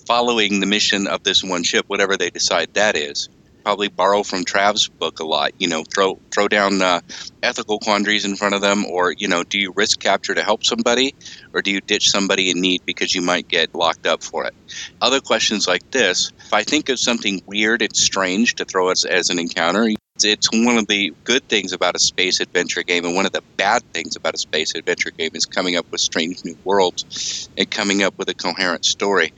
[0.08, 3.28] following the mission of this one ship, whatever they decide that is
[3.62, 5.52] probably borrow from Trav's book a lot.
[5.60, 7.00] You know, throw throw down uh,
[7.44, 10.64] ethical quandaries in front of them, or you know, do you risk capture to help
[10.64, 11.14] somebody,
[11.54, 14.54] or do you ditch somebody in need because you might get locked up for it?
[15.00, 16.32] Other questions like this.
[16.44, 19.88] If I think of something weird and strange to throw as, as an encounter.
[20.24, 23.42] It's one of the good things about a space adventure game, and one of the
[23.56, 27.70] bad things about a space adventure game is coming up with strange new worlds and
[27.70, 29.32] coming up with a coherent story.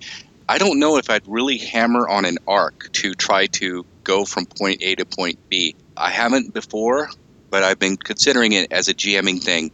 [0.49, 4.47] I don't know if I'd really hammer on an arc to try to go from
[4.47, 5.75] point A to point B.
[5.97, 7.09] I haven't before,
[7.51, 9.71] but I've been considering it as a GMing thing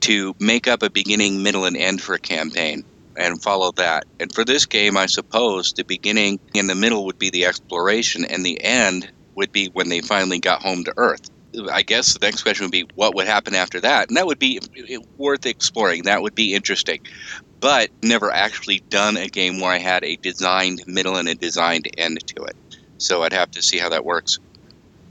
[0.00, 2.84] to make up a beginning, middle, and end for a campaign
[3.16, 4.04] and follow that.
[4.18, 8.24] And for this game, I suppose the beginning and the middle would be the exploration,
[8.24, 11.30] and the end would be when they finally got home to Earth.
[11.70, 14.08] I guess the next question would be what would happen after that?
[14.08, 14.60] And that would be
[15.16, 16.04] worth exploring.
[16.04, 17.00] That would be interesting.
[17.60, 21.88] But never actually done a game where I had a designed middle and a designed
[21.96, 22.56] end to it.
[22.98, 24.38] So I'd have to see how that works.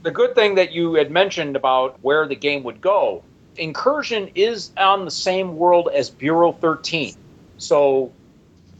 [0.02, 3.22] The good thing that you had mentioned about where the game would go,
[3.56, 7.14] Incursion is on the same world as Bureau 13.
[7.56, 8.12] So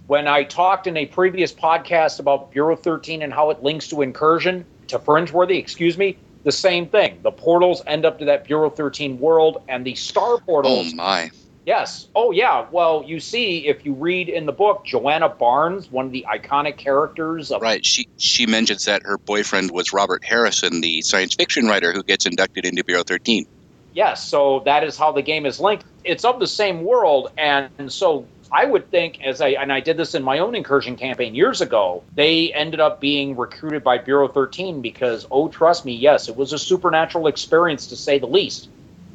[0.06, 4.02] when I talked in a previous podcast about Bureau 13 and how it links to
[4.02, 7.20] Incursion, to Fringeworthy, excuse me, the same thing.
[7.22, 10.92] The portals end up to that Bureau 13 world, and the star portals.
[10.92, 11.30] Oh, my.
[11.66, 12.08] Yes.
[12.14, 12.66] Oh, yeah.
[12.70, 16.76] Well, you see, if you read in the book, Joanna Barnes, one of the iconic
[16.76, 17.62] characters of.
[17.62, 17.84] Right.
[17.84, 22.26] She she mentions that her boyfriend was Robert Harrison, the science fiction writer who gets
[22.26, 23.46] inducted into Bureau 13.
[23.94, 24.28] Yes.
[24.28, 25.86] So that is how the game is linked.
[26.04, 29.80] It's of the same world, and, and so I would think, as I and I
[29.80, 33.98] did this in my own incursion campaign years ago, they ended up being recruited by
[33.98, 38.26] Bureau 13 because, oh, trust me, yes, it was a supernatural experience to say the
[38.26, 38.68] least.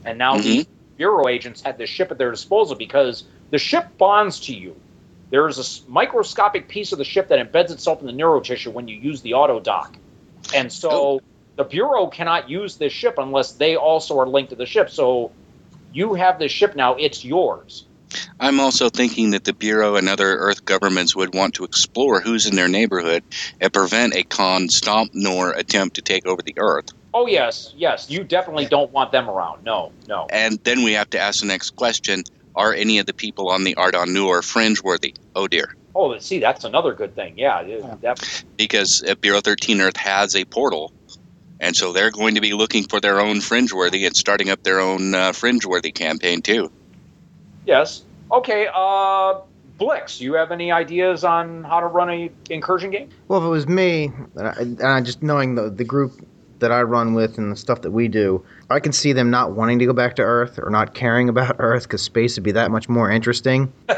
[0.03, 0.43] And now Mhm.
[0.43, 4.75] the Bureau agents had the ship at their disposal because the ship bonds to you.
[5.31, 8.87] There is a microscopic piece of the ship that embeds itself in the neurotissue when
[8.87, 9.95] you use the auto dock.
[10.55, 11.21] And so Oh.
[11.55, 14.89] the Bureau cannot use this ship unless they also are linked to the ship.
[14.89, 15.31] So
[15.93, 17.85] you have this ship now, it's yours.
[18.39, 22.45] I'm also thinking that the Bureau and other Earth governments would want to explore who's
[22.45, 23.23] in their neighborhood
[23.59, 26.85] and prevent a Constompnor attempt to take over the Earth.
[27.13, 28.09] Oh yes, yes.
[28.09, 29.63] You definitely don't want them around.
[29.65, 30.27] No, no.
[30.31, 32.23] And then we have to ask the next question
[32.55, 35.15] Are any of the people on the Ardana Nu fringe worthy?
[35.35, 35.73] Oh dear.
[35.95, 37.33] Oh, see, that's another good thing.
[37.37, 40.93] Yeah, it- that- Because uh, Bureau 13 Earth has a portal.
[41.59, 44.63] And so they're going to be looking for their own fringe worthy and starting up
[44.63, 46.71] their own uh, fringe worthy campaign too.
[47.65, 48.03] yes.
[48.31, 48.67] Okay.
[48.73, 49.39] Uh,
[49.77, 53.09] Blix, you have any ideas on how to run a incursion game?
[53.27, 56.13] Well, if it was me, and I, just knowing the the group
[56.59, 59.53] that I run with and the stuff that we do, I can see them not
[59.53, 62.51] wanting to go back to Earth or not caring about Earth because space would be
[62.51, 63.71] that much more interesting.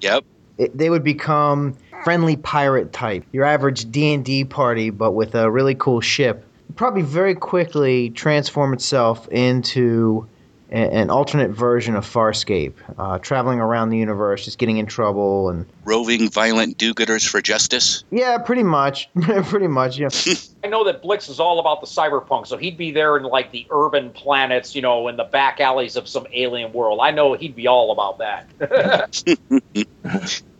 [0.00, 0.24] Yep.
[0.58, 5.34] It, they would become friendly pirate type, your average D and D party, but with
[5.34, 6.44] a really cool ship.
[6.76, 10.33] Probably very quickly transform itself into a-
[10.74, 15.66] an alternate version of Farscape, uh, traveling around the universe, just getting in trouble and
[15.84, 18.04] Roving violent do gooders for justice.
[18.10, 19.08] yeah, pretty much,
[19.44, 19.98] pretty much.
[19.98, 20.08] Yeah.
[20.64, 23.52] I know that Blix is all about the cyberpunk, so he'd be there in like
[23.52, 27.00] the urban planets, you know, in the back alleys of some alien world.
[27.02, 29.22] I know he'd be all about that.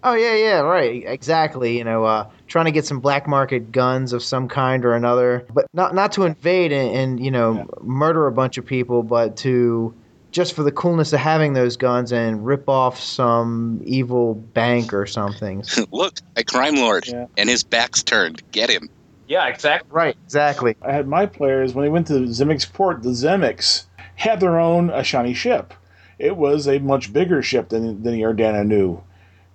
[0.07, 1.79] Oh yeah, yeah, right, exactly.
[1.79, 5.47] You know, uh, trying to get some black market guns of some kind or another,
[5.51, 7.65] but not not to invade and, and you know Yeah.
[7.81, 9.95] murder a bunch of people, but to
[10.35, 15.07] just for the coolness of having those guns and rip off some evil bank or
[15.07, 15.63] something.
[15.93, 17.27] Look, a crime lord, Yeah.
[17.39, 18.43] and his back's turned.
[18.51, 18.91] Get him.
[19.29, 19.89] Yeah, exactly.
[19.93, 20.77] Right, exactly.
[20.83, 23.05] I had my players when they went to Zemix port.
[23.05, 23.85] The Zemix
[24.17, 25.73] had their own Ashani ship.
[26.19, 29.01] It was a much bigger ship than than the Ardana Nu.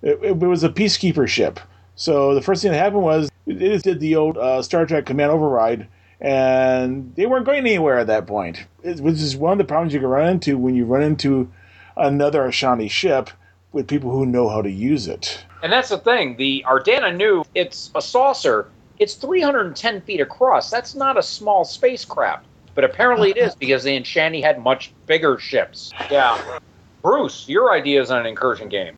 [0.02, 1.60] It, it, was a peacekeeper ship.
[1.94, 5.30] So the first thing that happened was it did the old uh, Star Trek command
[5.30, 5.86] override,
[6.20, 8.66] and they weren't going anywhere at that point.
[8.82, 11.50] It, which is one of the problems you can run into when you run into
[11.96, 13.30] another Ashani ship
[13.72, 15.44] with people who know how to use it.
[15.62, 16.36] And that's the thing.
[16.36, 18.68] The Ardana Nu it's a saucer.
[18.98, 20.70] It's 310 feet across.
[20.70, 22.46] That's not a small spacecraft.
[22.74, 25.92] But apparently it is because the Anshanti had much bigger ships.
[26.10, 26.58] Yeah.
[27.02, 28.96] Bruce, your idea is on an incursion game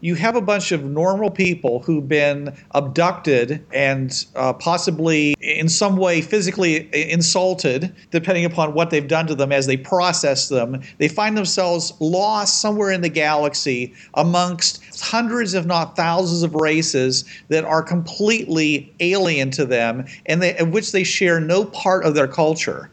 [0.00, 5.96] you have a bunch of normal people who've been abducted and uh, possibly in some
[5.96, 10.80] way physically insulted, depending upon what they've done to them as they process them.
[10.98, 17.24] They find themselves lost somewhere in the galaxy amongst hundreds, if not thousands, of races
[17.48, 22.14] that are completely alien to them and they, of which they share no part of
[22.14, 22.90] their culture.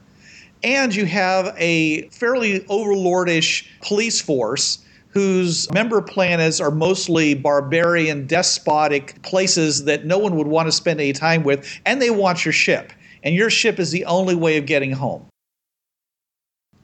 [0.64, 4.80] And you have a fairly overlordish police force
[5.18, 11.00] whose member planets are mostly barbarian, despotic places that no one would want to spend
[11.00, 12.94] any time with, and they want your ship.
[13.24, 15.26] And your ship is the only way of getting home.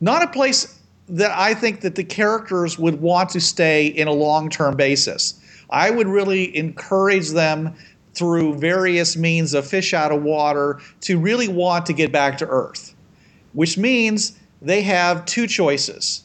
[0.02, 4.12] Not a place that I think that the characters would want to stay in a
[4.12, 5.40] long-term basis.
[5.70, 7.76] I would really encourage them
[8.16, 12.48] through various means of fish out of water to really want to get back to
[12.48, 12.96] Earth,
[13.54, 16.24] which means they have two choices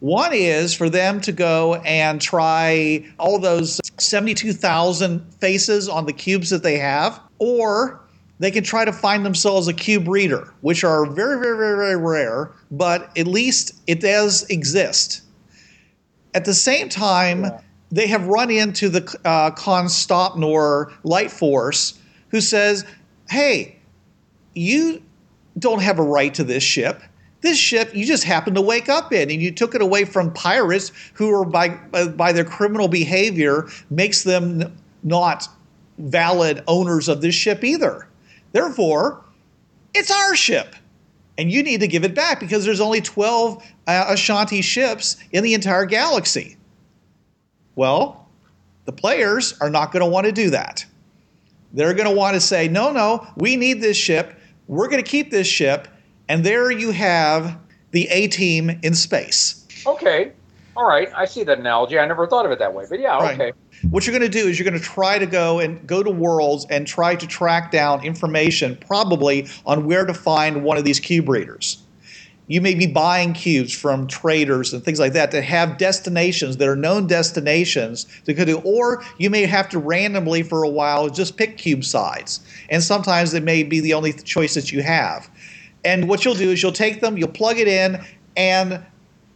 [0.00, 6.50] one is for them to go and try all those 72,000 faces on the cubes
[6.50, 8.00] that they have, or
[8.38, 11.96] they can try to find themselves a cube reader, which are very, very, very, very
[11.96, 15.22] rare, but at least it does exist.
[16.34, 17.60] At the same time, yeah.
[17.90, 22.84] they have run into the uh, Constompnor Light Force, who says,
[23.28, 23.76] hey,
[24.54, 25.02] you
[25.58, 27.02] don't have a right to this ship.
[27.40, 30.32] This ship you just happened to wake up in, and you took it away from
[30.32, 35.48] pirates who are by by their criminal behavior makes them not
[35.98, 38.08] valid owners of this ship either.
[38.52, 39.24] Therefore,
[39.94, 40.74] it's our ship,
[41.36, 45.44] and you need to give it back because there's only 12 uh, Anshani ships in
[45.44, 46.56] the entire galaxy.
[47.76, 48.28] Well,
[48.84, 50.84] the players are not going to want to do that.
[51.72, 54.34] They're going to want to say, no, no, we need this ship.
[54.66, 55.86] We're going to keep this ship
[56.28, 57.58] and there you have
[57.90, 59.66] the A team in space.
[59.86, 60.32] Okay.
[60.76, 61.08] All right.
[61.16, 61.98] I see that analogy.
[61.98, 62.84] I never thought of it that way.
[62.88, 63.34] But yeah, right.
[63.40, 63.52] okay.
[63.90, 66.10] What you're going to do is you're going to try to go and go to
[66.10, 71.00] worlds and try to track down information, probably on where to find one of these
[71.00, 71.82] cube readers.
[72.48, 76.66] You may be buying cubes from traders and things like that that have destinations that
[76.66, 81.10] are known destinations to go to, or you may have to randomly for a while
[81.10, 82.40] just pick cube sides.
[82.70, 85.28] And sometimes it may be the only choice that you have.
[85.84, 88.04] And what you'll do is you'll take them, you'll plug it in,
[88.36, 88.84] and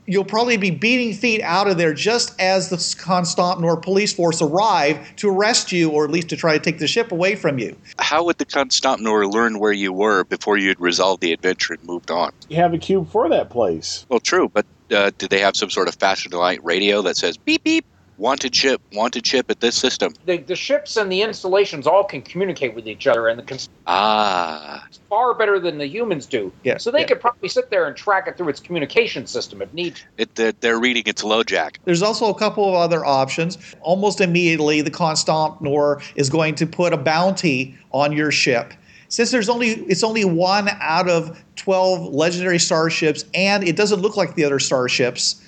[0.06, 5.14] you'll probably be beating feet out of there just as the Constompnor police force arrive
[5.16, 7.76] to arrest you or at least to try to take the ship away from you.
[7.98, 12.10] How would the Constompnor learn where you were before you'd resolved the adventure and moved
[12.10, 12.32] on?
[12.48, 14.04] You have a cube for that place.
[14.08, 17.16] Well, true, but uh, do they have some sort of faster than light radio that
[17.16, 17.86] says beep beep?
[18.22, 20.14] Wanted ship, wanted ship at this system.
[20.26, 23.68] The, the ships and the installations all can communicate with each other, and the cons-
[23.88, 26.52] ah it's far better than the humans do.
[26.62, 27.06] Yeah, so they yeah.
[27.06, 30.00] could probably sit there and track it through its communication system if need.
[30.18, 31.78] It, they're, they're reading its LoJack.
[31.84, 33.58] There's also a couple of other options.
[33.80, 38.72] Almost immediately, the Constompnor is going to put a bounty on your ship
[39.08, 44.16] since there's only it's only one out of 12 legendary starships and it doesn't look
[44.16, 45.42] like the other starships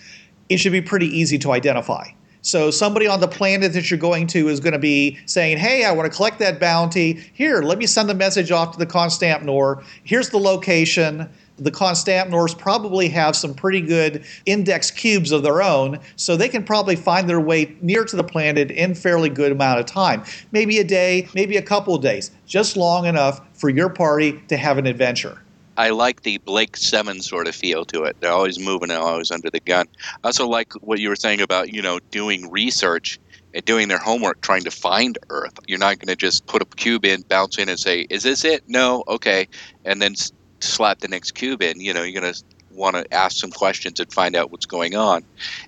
[0.48, 2.08] it should be pretty easy to identify
[2.44, 5.84] so somebody on the planet that you're going to is going to be saying, "Hey,
[5.84, 7.24] I want to collect that bounty.
[7.32, 9.82] Here, let me send the message off to the Constompnor.
[10.04, 16.00] Here's the location." The Constompnors probably have some pretty good index cubes of their own,
[16.16, 19.78] so they can probably find their way near to the planet in fairly good amount
[19.78, 20.24] of time.
[20.50, 24.56] Maybe a day, maybe a couple of days, just long enough for your party to
[24.56, 25.43] have an adventure.
[25.76, 28.16] I like the Blake Seven sort of feel to it.
[28.20, 29.86] They're always moving and always under the gun.
[30.22, 33.18] I also like what you were saying about you know doing research
[33.52, 35.58] and doing their homework, trying to find Earth.
[35.66, 38.44] You're not going to just put a cube in, bounce in, and say, "Is this
[38.44, 39.48] it?" No, okay,
[39.84, 40.14] and then
[40.60, 41.80] slap the next cube in.
[41.80, 44.94] You know, you're going to want to ask some questions and find out what's going
[44.94, 45.24] on,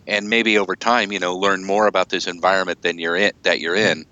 [0.07, 3.61] and maybe over time, you know, learn more about this environment than you're in that
[3.61, 4.05] you're in,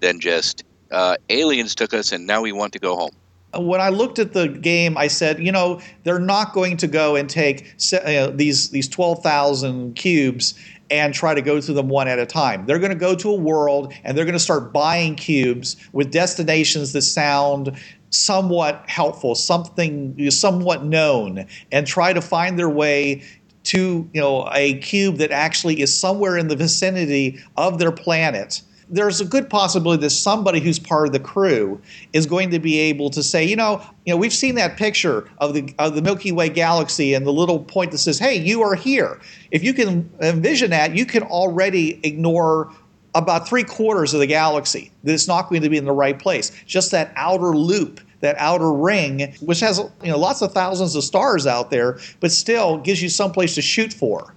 [0.00, 3.12] than just uh, aliens took us and now we want to go home
[3.56, 7.16] when I looked at the game, I said, you know, they're not going to go
[7.16, 10.54] and take uh, these these twelve thousand cubes
[10.90, 12.66] and try to go through them one at a time.
[12.66, 16.12] They're going to go to a world and they're going to start buying cubes with
[16.12, 17.78] destinations that sound
[18.10, 23.22] somewhat helpful, something somewhat known, and try to find their way
[23.64, 28.62] to you know a cube that actually is somewhere in the vicinity of their planet
[28.92, 31.80] there's a good possibility that somebody who's part of the crew
[32.12, 35.28] is going to be able to say, you know, you know, we've seen that picture
[35.38, 38.62] of the of the Milky Way galaxy and the little point that says, "Hey, you
[38.62, 39.18] are here."
[39.50, 42.70] If you can envision that, you can already ignore
[43.14, 46.18] about three quarters of the galaxy that it's not going to be in the right
[46.18, 46.52] place.
[46.66, 51.02] Just that outer loop that outer ring, which has you know lots of thousands of
[51.04, 54.32] stars out there, but still gives you some place to shoot for.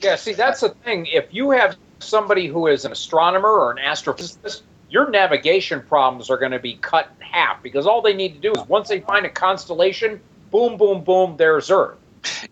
[0.00, 1.06] Yeah, see, that's the thing.
[1.06, 6.36] If you have somebody who is an astronomer or an astrophysicist, your navigation problems are
[6.36, 9.00] going to be cut in half because all they need to do is once they
[9.00, 11.98] find a constellation, boom, boom, boom, there's Earth.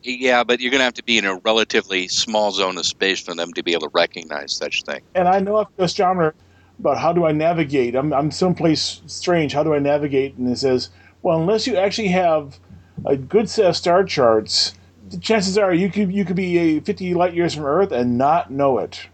[0.02, 3.20] Yeah, but you're going to have to be in a relatively small zone of space
[3.20, 5.00] for them to be able to recognize such thing.
[5.14, 6.34] And I know a astronomer
[6.82, 7.94] but how do I navigate.
[7.94, 9.52] I'm, I'm someplace strange.
[9.52, 10.36] How do I navigate?
[10.36, 10.90] And it says,
[11.22, 12.58] well, unless you actually have
[13.06, 14.74] a good set of star charts,
[15.08, 18.50] the chances are you could you could be 50 light years from Earth and not
[18.50, 19.06] know it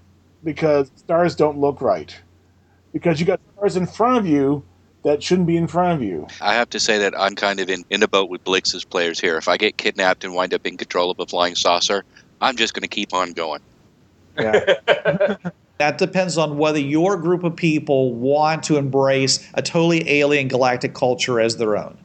[0.44, 2.18] because stars don't look right.
[2.92, 4.64] Because you got stars in front of you
[5.04, 6.26] that shouldn't be in front of you.
[6.40, 9.20] I have to say that I'm kind of in, in the boat with Blix's players
[9.20, 9.36] here.
[9.36, 12.04] If I get kidnapped and wind up in control of a flying saucer,
[12.40, 13.60] I'm just going to keep on going.
[14.38, 14.76] Yeah.
[15.78, 20.94] that depends on whether your group of people want to embrace a totally alien galactic
[20.94, 21.96] culture as their own.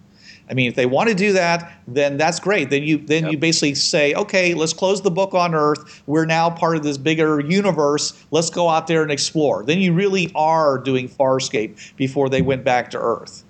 [0.49, 2.69] I mean, if they want to do that, then that's great.
[2.69, 3.31] Then you then yep.
[3.31, 6.03] you basically say, okay, let's close the book on Earth.
[6.05, 8.13] We're now part of this bigger universe.
[8.31, 9.63] Let's go out there and explore.
[9.63, 13.43] Then you really are doing Farscape before they went back to Earth.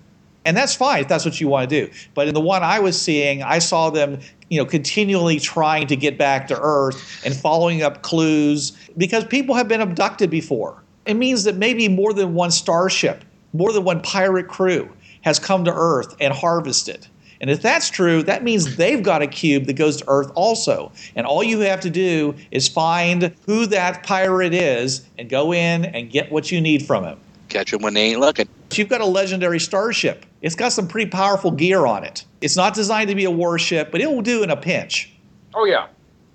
[0.44, 1.92] And that's fine if that's what you want to do.
[2.14, 4.20] But in the one I was seeing, I saw them,
[4.50, 9.54] you know, continually trying to get back to Earth and following up clues because people
[9.54, 10.82] have been abducted before.
[11.06, 14.90] It means that maybe more than one starship, more than one pirate crew
[15.24, 17.06] has come to Earth and harvested.
[17.40, 20.92] And if that's true, that means they've got a cube that goes to Earth also.
[21.16, 25.86] And all you have to do is find who that pirate is and go in
[25.86, 27.18] and get what you need from him.
[27.48, 28.48] Catch him when they ain't looking.
[28.72, 30.26] You've got a legendary starship.
[30.42, 32.24] It's got some pretty powerful gear on it.
[32.40, 35.12] It's not designed to be a warship, but it will do in a pinch.
[35.54, 35.86] Oh, yeah.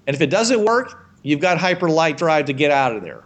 [0.08, 3.24] And if it doesn't work, you've got hyper light drive to get out of there.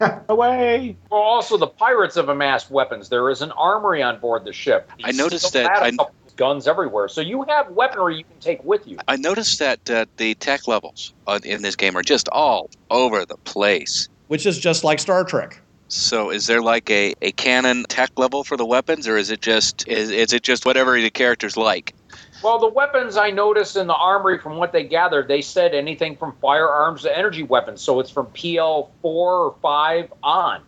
[0.28, 0.96] Away.
[1.10, 3.08] Well, also the pirates have amassed weapons.
[3.08, 4.90] There is an armory on board the ship.
[5.02, 5.70] I noticed that.
[5.70, 5.92] I,
[6.36, 8.96] guns everywhere, so you have weaponry you can take with you.
[9.06, 11.12] I noticed that uh, the tech levels
[11.44, 15.60] in this game are just all over the place, which is just like Star Trek.
[15.88, 19.42] So, is there like a, a canon tech level for the weapons, or is it
[19.42, 21.94] just is, is it just whatever the characters like?
[22.42, 26.16] Well, the weapons I noticed in the armory, from what they gathered, they said anything
[26.16, 27.82] from firearms to energy weapons.
[27.82, 30.62] So it's from PL four or five on.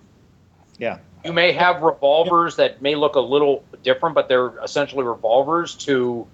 [0.79, 0.99] Yeah.
[1.25, 6.27] You may have revolvers that may look a little different, but they're essentially revolvers to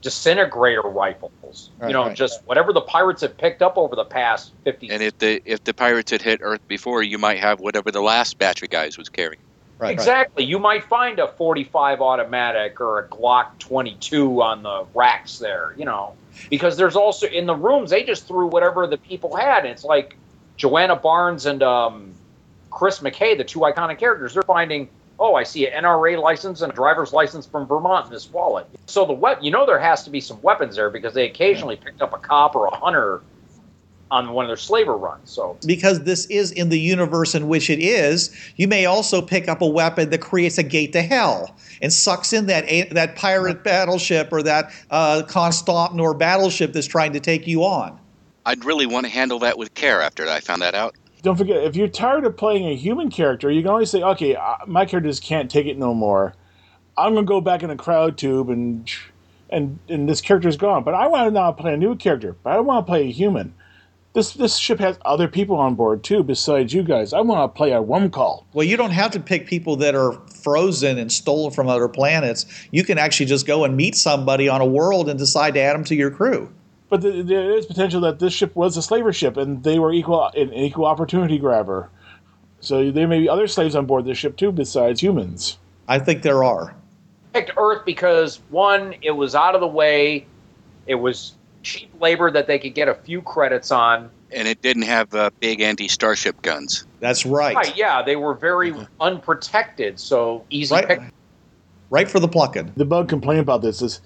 [0.00, 1.70] disintegrator rifles.
[1.78, 2.16] Right, you know, right.
[2.16, 4.90] just whatever the pirates have picked up over the past fifty.
[4.90, 8.02] And if the if the pirates had hit Earth before, you might have whatever the
[8.02, 9.40] last batch of guys was carrying.
[9.78, 10.44] Right, exactly.
[10.44, 10.48] Right.
[10.48, 15.84] You might find a 45 automatic or a Glock 22 on the racks there, you
[15.84, 16.14] know,
[16.48, 19.64] because there's also in the rooms they just threw whatever the people had.
[19.66, 20.16] It's like
[20.56, 22.14] Joanna Barnes and um,
[22.70, 24.34] Chris McKay, the two iconic characters.
[24.34, 28.12] They're finding, oh, I see an NRA license and a driver's license from Vermont in
[28.12, 28.66] this wallet.
[28.86, 31.76] So the we- you know there has to be some weapons there because they occasionally
[31.76, 33.22] picked up a cop or a hunter
[34.10, 35.30] on one of their slaver runs.
[35.30, 39.48] So because this is in the universe in which it is, you may also pick
[39.48, 43.64] up a weapon that creates a gate to hell and sucks in that that pirate
[43.64, 47.98] battleship or that uh, Constompnor battleship that's trying to take you on.
[48.46, 50.94] I'd really want to handle that with care after I found that out.
[51.22, 54.36] Don't forget, if you're tired of playing a human character, you can always say, "Okay,
[54.66, 56.34] my character just can't take it no more.
[56.98, 58.88] I'm gonna go back in a crowd tube and."
[59.50, 62.34] And, and this character's gone, but I want to now play a new character.
[62.42, 63.54] But I want to play a human
[64.14, 67.12] this this ship has other people on board too besides you guys.
[67.12, 68.46] I want to play a one call.
[68.52, 70.12] Well, you don't have to pick people that are
[70.42, 72.46] frozen and stolen from other planets.
[72.70, 75.74] You can actually just go and meet somebody on a world and decide to add
[75.74, 76.52] them to your crew.
[76.88, 79.92] But the, there is potential that this ship was a slaver ship and they were
[79.92, 81.90] equal an equal opportunity grabber.
[82.60, 85.58] So there may be other slaves on board this ship too besides humans.
[85.88, 86.74] I think there are.
[87.32, 90.26] Picked Earth because one, it was out of the way.
[90.86, 91.32] It was
[91.64, 94.10] cheap labor that they could get a few credits on.
[94.30, 96.86] And it didn't have uh, big anti starship guns.
[97.00, 97.56] That's right.
[97.56, 98.84] Right, yeah, they were very mm-hmm.
[99.00, 101.00] unprotected, so easy right, pick.
[101.90, 102.72] Right for the plucking.
[102.76, 104.00] The bug complaint about this is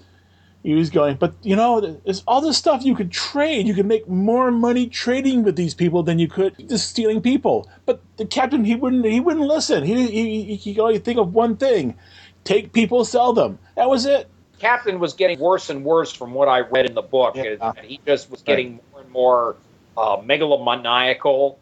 [0.63, 3.65] he was going, but you know, there's all this stuff you could trade.
[3.65, 7.69] You could make more money trading with these people than you could just stealing people.
[7.85, 9.83] But the captain, he wouldn't, he wouldn't listen.
[9.83, 11.95] He he he could only think of one thing:
[12.43, 13.57] take people, sell them.
[13.75, 14.29] That was it.
[14.59, 17.35] Captain was getting worse and worse from what I read in the book.
[17.35, 17.73] Yeah.
[17.77, 19.55] and He just was getting more and more
[19.97, 21.55] uh, megalomaniacal,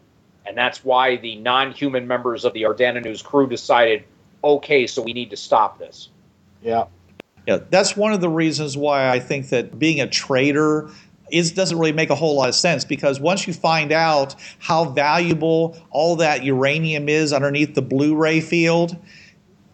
[0.46, 4.04] and that's why the non-human members of the Ardana Nu's crew decided,
[4.42, 6.08] okay, so we need to stop this.
[6.62, 6.86] Yeah.
[7.46, 10.90] Yeah, that's one of the reasons why I think that being a trader
[11.30, 14.84] is doesn't really make a whole lot of sense because once you find out how
[14.86, 18.96] valuable all that uranium is underneath the Blu-ray field,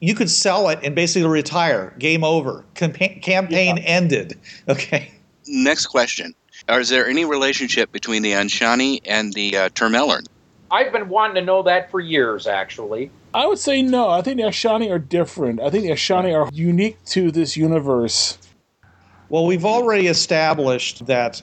[0.05, 1.94] you could sell it and basically retire.
[1.98, 2.62] Game over.
[2.74, 4.38] Campa- campaign ended.
[4.68, 5.11] Okay.
[5.46, 6.34] Next question:
[6.70, 10.26] Is there any relationship between the Anshani and the uh, Termelern?
[10.70, 13.11] I've been wanting to know that for years, actually.
[13.34, 14.09] I would say no.
[14.09, 15.61] I think the Anshani are different.
[15.61, 18.38] I think the Anshani are unique to this universe.
[19.28, 21.42] Well, we've already established that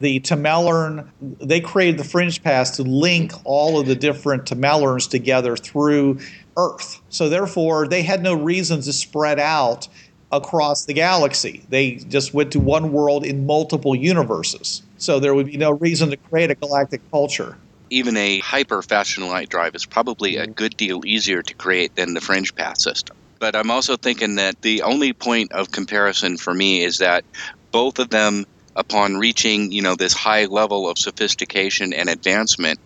[0.00, 5.56] the Tamelern, they created the Fringe Path to link all of the different Tamelerns together
[5.56, 6.18] through
[6.56, 7.00] Earth.
[7.08, 9.88] So therefore, they had no reason to spread out
[10.32, 11.64] across the galaxy.
[11.68, 14.82] They just went to one world in multiple universes.
[14.98, 17.56] So there would be no reason to create a galactic culture.
[17.90, 22.14] Even a hyper faster light drive is probably a good deal easier to create than
[22.14, 23.16] the Fringe Path system.
[23.38, 27.24] But I'm also thinking that the only point of comparison for me is that
[27.70, 28.46] both of them,
[28.76, 32.80] upon reaching you know this high level of sophistication and advancement,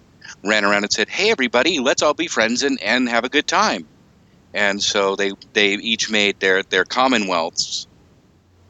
[0.44, 3.46] ran around and said, "Hey, everybody, let's all be friends and, and have a good
[3.46, 3.86] time."
[4.54, 7.86] And so they they each made their their commonwealths,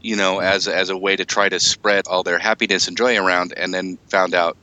[0.00, 3.18] you know, as as a way to try to spread all their happiness and joy
[3.18, 4.56] around, and then found out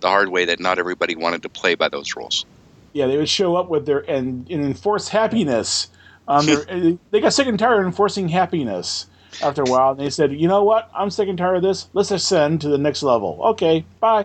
[0.00, 2.44] the hard way that not everybody wanted to play by those rules.
[2.92, 5.88] Yeah, they would show up with their and, and enforce happiness.
[6.28, 6.64] Their,
[7.10, 9.06] they got sick and tired of enforcing happiness
[9.40, 9.92] after a while.
[9.92, 10.90] And they said, you know what?
[10.94, 11.88] I'm sick and tired of this.
[11.92, 13.38] Let's ascend to the next level.
[13.42, 14.24] Okay, bye.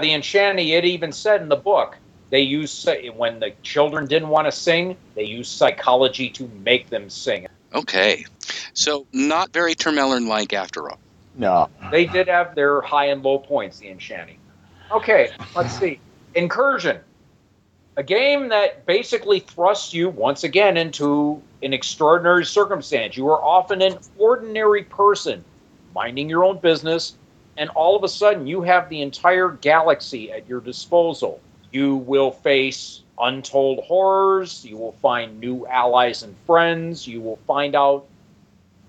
[0.00, 1.96] The Enshani, it even said in the book,
[2.30, 7.10] they used when the children didn't want to sing, they used psychology to make them
[7.10, 7.46] sing.
[7.74, 8.24] Okay,
[8.72, 10.98] so not very Termelern like after all.
[11.34, 11.68] No.
[11.90, 14.36] They did have their high and low points, the Enshani.
[14.90, 16.00] Okay, let's see.
[16.34, 16.98] Incursion.
[17.96, 23.16] A game that basically thrusts you once again into an extraordinary circumstance.
[23.16, 25.44] You are often an ordinary person
[25.94, 27.14] minding your own business,
[27.56, 31.40] and all of a sudden you have the entire galaxy at your disposal.
[31.70, 37.74] You will face untold horrors, you will find new allies and friends, you will find
[37.74, 38.06] out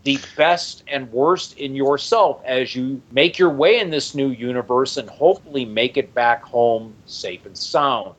[0.04, 4.98] the best and worst in yourself as you make your way in this new universe
[4.98, 8.14] and hopefully make it back home safe and sound.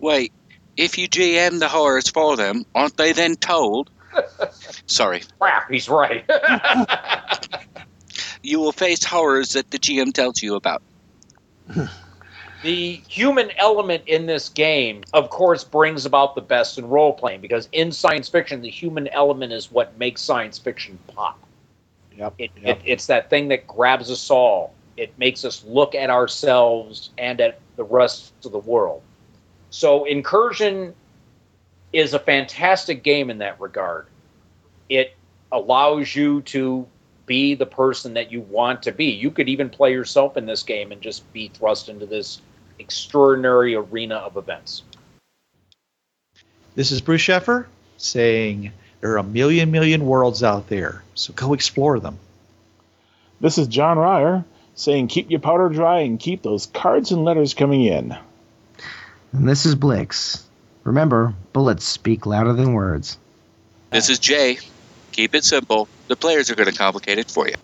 [0.00, 0.32] Wait,
[0.76, 3.90] if you GM the horrors for them, aren't they then told?
[4.86, 6.24] Sorry, Crap, he's right.
[8.42, 10.82] you will face horrors that the GM tells you about.
[12.62, 17.40] the human element in this game, of course, brings about the best in role playing
[17.40, 21.38] because in science fiction, the human element is what makes science fiction pop.
[22.16, 22.34] Yep.
[22.38, 22.78] It, yep.
[22.78, 24.74] it, it's that thing that grabs us all.
[24.96, 29.02] It makes us look at ourselves and at the rest of the world.
[29.70, 30.94] So, Incursion
[31.94, 34.06] is a fantastic game in that regard.
[34.90, 35.16] It
[35.50, 36.86] allows you to
[37.26, 39.06] be the person that you want to be.
[39.06, 42.40] You could even play yourself in this game and just be thrust into this
[42.78, 44.82] extraordinary arena of events.
[46.74, 47.66] This is Bruce Sheffer
[47.98, 52.18] saying there are a million, million worlds out there, so go explore them.
[53.40, 54.44] This is John Ryer
[54.74, 58.16] saying keep your powder dry and keep those cards and letters coming in.
[59.32, 60.46] And this is Blix.
[60.84, 63.18] Remember, bullets speak louder than words.
[63.90, 64.58] This is Jay.
[65.12, 65.88] Keep it simple.
[66.08, 67.54] The players are going to complicate it for you.